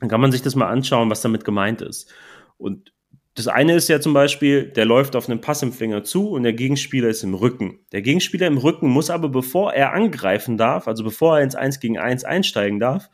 [0.00, 2.12] Dann kann man sich das mal anschauen, was damit gemeint ist.
[2.58, 2.92] Und
[3.34, 7.08] das eine ist ja zum Beispiel, der läuft auf einen Passempfänger zu und der Gegenspieler
[7.08, 7.80] ist im Rücken.
[7.90, 11.80] Der Gegenspieler im Rücken muss aber, bevor er angreifen darf, also bevor er ins 1
[11.80, 13.10] gegen 1 einsteigen darf,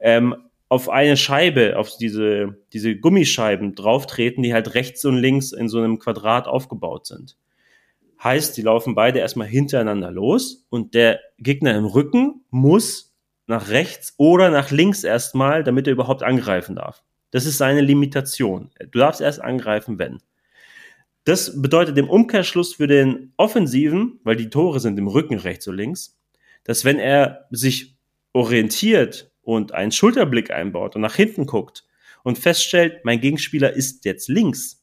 [0.00, 0.34] ähm,
[0.68, 5.78] auf eine Scheibe, auf diese, diese Gummischeiben drauftreten, die halt rechts und links in so
[5.78, 7.36] einem Quadrat aufgebaut sind.
[8.22, 13.14] Heißt, die laufen beide erstmal hintereinander los und der Gegner im Rücken muss
[13.46, 17.02] nach rechts oder nach links erstmal, damit er überhaupt angreifen darf.
[17.30, 18.70] Das ist seine Limitation.
[18.90, 20.18] Du darfst erst angreifen, wenn.
[21.24, 25.76] Das bedeutet im Umkehrschluss für den Offensiven, weil die Tore sind im Rücken rechts und
[25.76, 26.18] links,
[26.64, 27.96] dass wenn er sich
[28.32, 31.84] orientiert und einen Schulterblick einbaut und nach hinten guckt
[32.22, 34.79] und feststellt, mein Gegenspieler ist jetzt links,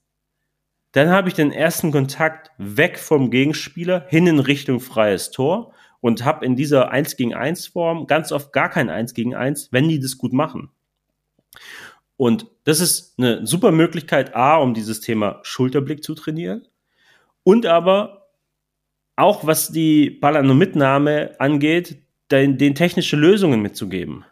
[0.91, 6.25] dann habe ich den ersten Kontakt weg vom Gegenspieler hin in Richtung freies Tor und
[6.25, 9.89] habe in dieser 1 gegen 1 Form ganz oft gar kein 1 gegen 1, wenn
[9.89, 10.69] die das gut machen.
[12.15, 16.67] Und das ist eine super Möglichkeit, A, um dieses Thema Schulterblick zu trainieren
[17.43, 18.29] und aber
[19.15, 24.25] auch was die Ballano-Mitnahme angeht, den, den technische Lösungen mitzugeben.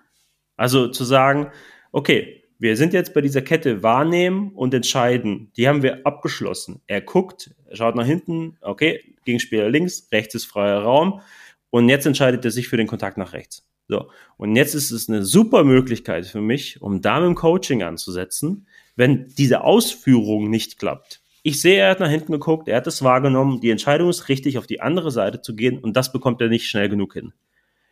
[0.58, 1.52] Also zu sagen,
[1.92, 5.52] okay, wir sind jetzt bei dieser Kette wahrnehmen und entscheiden.
[5.58, 6.82] Die haben wir abgeschlossen.
[6.88, 11.22] Er guckt, schaut nach hinten, okay, Gegenspieler links, rechts ist freier Raum
[11.70, 13.68] und jetzt entscheidet er sich für den Kontakt nach rechts.
[13.88, 17.84] So, und jetzt ist es eine super Möglichkeit für mich, um da mit dem Coaching
[17.84, 21.22] anzusetzen, wenn diese Ausführung nicht klappt.
[21.44, 24.58] Ich sehe, er hat nach hinten geguckt, er hat es wahrgenommen, die Entscheidung ist richtig,
[24.58, 27.34] auf die andere Seite zu gehen und das bekommt er nicht schnell genug hin.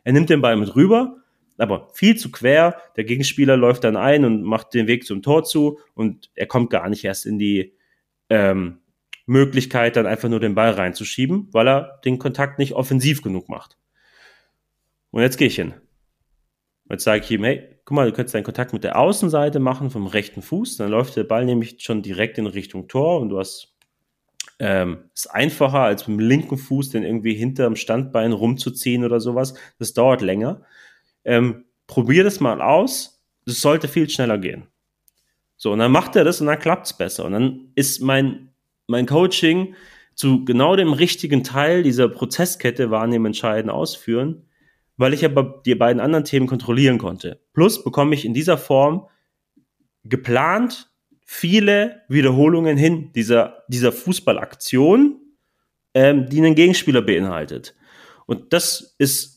[0.04, 1.23] Er nimmt den Ball mit rüber
[1.58, 2.78] aber viel zu quer.
[2.96, 6.70] Der Gegenspieler läuft dann ein und macht den Weg zum Tor zu und er kommt
[6.70, 7.74] gar nicht erst in die
[8.30, 8.80] ähm,
[9.26, 13.78] Möglichkeit, dann einfach nur den Ball reinzuschieben, weil er den Kontakt nicht offensiv genug macht.
[15.12, 15.74] Und jetzt gehe ich hin.
[16.90, 19.90] Jetzt sage ich ihm, hey, guck mal, du könntest deinen Kontakt mit der Außenseite machen
[19.90, 23.40] vom rechten Fuß, dann läuft der Ball nämlich schon direkt in Richtung Tor und du
[23.40, 23.74] hast
[24.60, 29.56] ähm, einfacher als mit dem linken Fuß den irgendwie hinterm Standbein rumzuziehen oder sowas.
[29.80, 30.62] Das dauert länger
[31.26, 34.68] ähm, probier das mal aus, das sollte viel schneller gehen.
[35.58, 37.26] So, und dann macht er das und dann klappt es besser.
[37.26, 38.50] Und dann ist mein,
[38.88, 39.76] mein Coaching
[40.16, 44.46] zu genau dem richtigen Teil dieser Prozesskette wahrnehmen, entscheiden, ausführen,
[44.98, 47.42] weil ich aber die beiden anderen Themen kontrollieren konnte.
[47.54, 49.08] Plus bekomme ich in dieser Form
[50.04, 50.92] geplant
[51.26, 55.20] viele Wiederholungen hin dieser, dieser Fußballaktion,
[55.94, 57.76] ähm, die einen Gegenspieler beinhaltet.
[58.26, 59.33] Und das ist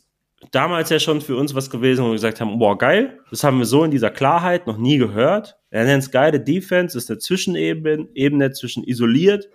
[0.50, 3.58] damals ja schon für uns was gewesen, wo wir gesagt haben, boah, geil, das haben
[3.58, 5.58] wir so in dieser Klarheit noch nie gehört.
[5.70, 9.48] Er nennt es geile Defense, ist eine Zwischenebene Ebene zwischen isoliert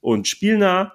[0.00, 0.92] und spielnah.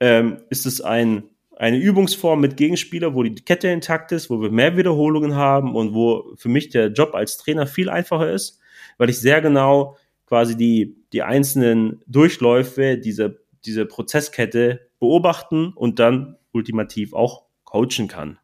[0.00, 1.24] Ähm, ist es ein,
[1.56, 5.94] eine Übungsform mit Gegenspieler, wo die Kette intakt ist, wo wir mehr Wiederholungen haben und
[5.94, 8.60] wo für mich der Job als Trainer viel einfacher ist,
[8.98, 13.30] weil ich sehr genau quasi die, die einzelnen Durchläufe dieser,
[13.64, 18.38] dieser Prozesskette beobachten und dann ultimativ auch coachen kann.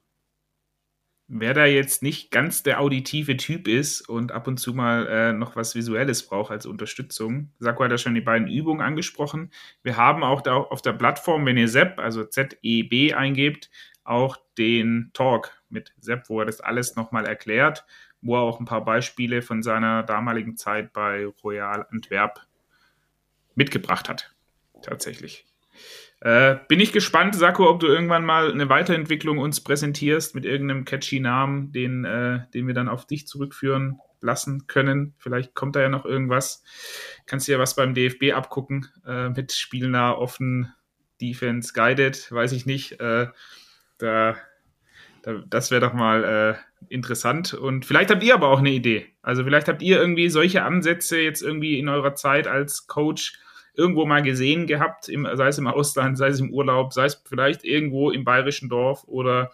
[1.33, 5.33] Wer da jetzt nicht ganz der auditive Typ ist und ab und zu mal äh,
[5.33, 9.53] noch was Visuelles braucht als Unterstützung, Sako hat ja schon die beiden Übungen angesprochen.
[9.85, 13.70] Wir haben auch da auf der Plattform, wenn ihr ZEP, also Z-E-B eingebt,
[14.03, 17.85] auch den Talk mit Sepp, wo er das alles nochmal erklärt.
[18.22, 22.41] wo er auch ein paar Beispiele von seiner damaligen Zeit bei Royal Antwerp
[23.55, 24.35] mitgebracht hat.
[24.83, 25.47] Tatsächlich.
[26.20, 30.84] Äh, bin ich gespannt, Sako, ob du irgendwann mal eine Weiterentwicklung uns präsentierst mit irgendeinem
[30.84, 35.14] catchy Namen, den, äh, den wir dann auf dich zurückführen lassen können.
[35.18, 36.62] Vielleicht kommt da ja noch irgendwas.
[37.24, 40.72] Kannst du ja was beim DFB abgucken äh, mit spielnah offen,
[41.22, 43.00] Defense guided, weiß ich nicht.
[43.00, 43.28] Äh,
[43.96, 44.36] da,
[45.22, 47.54] da, das wäre doch mal äh, interessant.
[47.54, 49.06] Und vielleicht habt ihr aber auch eine Idee.
[49.22, 53.38] Also vielleicht habt ihr irgendwie solche Ansätze jetzt irgendwie in eurer Zeit als Coach
[53.74, 57.22] irgendwo mal gesehen gehabt, im, sei es im Ausland, sei es im Urlaub, sei es
[57.24, 59.50] vielleicht irgendwo im bayerischen Dorf oder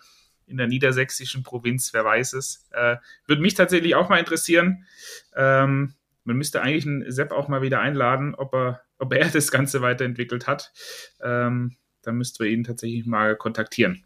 [0.47, 2.67] in der niedersächsischen Provinz, wer weiß es.
[2.71, 2.97] Äh,
[3.27, 4.87] Würde mich tatsächlich auch mal interessieren.
[5.35, 5.95] Ähm,
[6.25, 9.83] man müsste eigentlich einen Sepp auch mal wieder einladen, ob er, ob er das Ganze
[9.83, 10.73] weiterentwickelt hat.
[11.21, 14.05] Ähm, dann müssten wir ihn tatsächlich mal kontaktieren.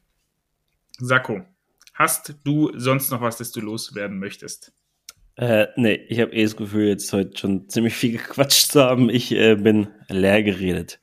[0.98, 1.44] Sakko,
[1.94, 4.72] hast du sonst noch was, das du loswerden möchtest?
[5.40, 9.08] Äh, nee, ich habe eh das Gefühl, jetzt heute schon ziemlich viel gequatscht zu haben.
[9.08, 11.00] Ich äh, bin leer geredet.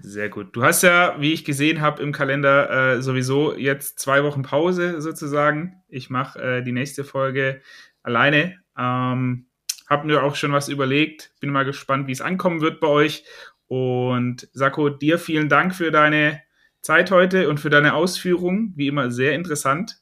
[0.00, 0.54] Sehr gut.
[0.54, 5.00] Du hast ja, wie ich gesehen habe im Kalender, äh, sowieso jetzt zwei Wochen Pause
[5.00, 5.82] sozusagen.
[5.88, 7.62] Ich mache äh, die nächste Folge
[8.02, 8.58] alleine.
[8.76, 9.46] Ähm,
[9.88, 11.32] hab mir auch schon was überlegt.
[11.40, 13.24] Bin mal gespannt, wie es ankommen wird bei euch.
[13.68, 16.42] Und Sako, dir vielen Dank für deine
[16.82, 18.74] Zeit heute und für deine Ausführungen.
[18.76, 19.98] Wie immer sehr interessant.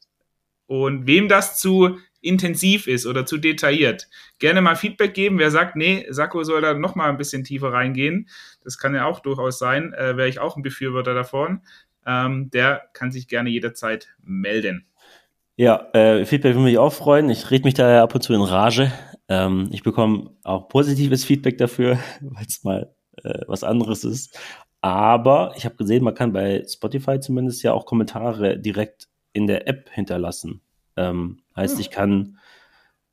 [0.67, 4.09] Und wem das zu intensiv ist oder zu detailliert.
[4.39, 5.39] Gerne mal Feedback geben.
[5.39, 8.29] Wer sagt, nee, Sakko soll da noch mal ein bisschen tiefer reingehen,
[8.65, 11.63] das kann ja auch durchaus sein, äh, wäre ich auch ein Befürworter davon.
[12.05, 14.87] Ähm, der kann sich gerne jederzeit melden.
[15.57, 17.31] Ja, äh, Feedback würde mich auch freuen.
[17.31, 18.93] Ich rede mich da ab und zu in Rage.
[19.29, 24.39] Ähm, ich bekomme auch positives Feedback dafür, weil es mal äh, was anderes ist.
[24.81, 29.67] Aber ich habe gesehen, man kann bei Spotify zumindest ja auch Kommentare direkt in der
[29.67, 30.61] App hinterlassen.
[30.97, 32.39] Ähm, heißt, ich kann,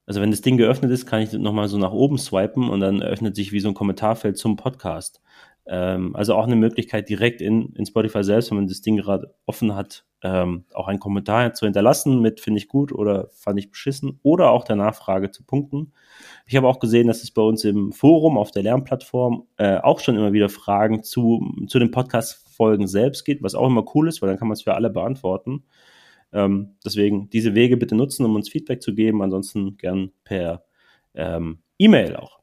[0.06, 3.02] also wenn das Ding geöffnet ist, kann ich nochmal so nach oben swipen und dann
[3.02, 5.22] öffnet sich wie so ein Kommentarfeld zum Podcast.
[5.66, 9.34] Ähm, also auch eine Möglichkeit, direkt in, in Spotify selbst, wenn man das Ding gerade
[9.46, 13.72] offen hat, ähm, auch einen Kommentar zu hinterlassen mit finde ich gut oder fand ich
[13.72, 15.94] beschissen oder auch der Nachfrage zu punkten.
[16.46, 20.00] Ich habe auch gesehen, dass es bei uns im Forum auf der Lernplattform äh, auch
[20.00, 24.22] schon immer wieder Fragen zu, zu den Podcast-Folgen selbst geht, was auch immer cool ist,
[24.22, 25.64] weil dann kann man es für alle beantworten.
[26.34, 29.22] Ähm, deswegen diese Wege bitte nutzen, um uns Feedback zu geben.
[29.22, 30.64] Ansonsten gern per
[31.14, 32.40] ähm, E-Mail auch.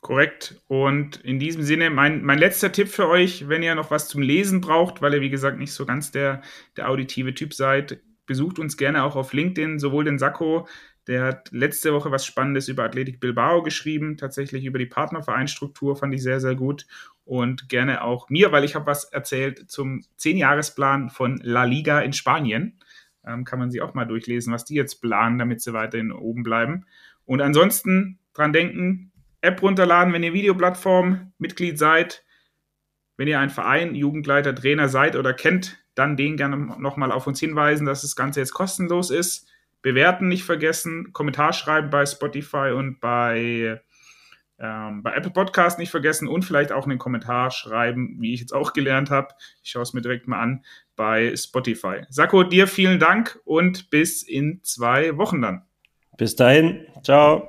[0.00, 0.60] Korrekt.
[0.68, 4.22] Und in diesem Sinne, mein, mein letzter Tipp für euch, wenn ihr noch was zum
[4.22, 6.42] Lesen braucht, weil ihr, wie gesagt, nicht so ganz der,
[6.76, 10.66] der auditive Typ seid, besucht uns gerne auch auf LinkedIn, sowohl den Sakko
[11.06, 16.14] der hat letzte Woche was Spannendes über Athletik Bilbao geschrieben, tatsächlich über die Partnervereinstruktur, fand
[16.14, 16.86] ich sehr, sehr gut.
[17.26, 22.14] Und gerne auch mir, weil ich habe was erzählt zum Zehn-Jahresplan von La Liga in
[22.14, 22.78] Spanien.
[23.26, 26.42] Ähm, kann man sich auch mal durchlesen, was die jetzt planen, damit sie weiterhin oben
[26.42, 26.86] bleiben.
[27.24, 29.12] Und ansonsten dran denken,
[29.42, 32.24] App runterladen, wenn ihr Videoplattform Mitglied seid.
[33.18, 37.40] Wenn ihr ein Verein, Jugendleiter, Trainer seid oder kennt, dann den gerne nochmal auf uns
[37.40, 39.50] hinweisen, dass das Ganze jetzt kostenlos ist
[39.86, 43.80] Bewerten nicht vergessen, Kommentar schreiben bei Spotify und bei,
[44.58, 48.52] ähm, bei Apple Podcast nicht vergessen und vielleicht auch einen Kommentar schreiben, wie ich jetzt
[48.52, 49.28] auch gelernt habe.
[49.62, 50.64] Ich schaue es mir direkt mal an
[50.96, 52.02] bei Spotify.
[52.08, 55.62] Sako, dir vielen Dank und bis in zwei Wochen dann.
[56.16, 56.86] Bis dahin.
[57.02, 57.48] Ciao.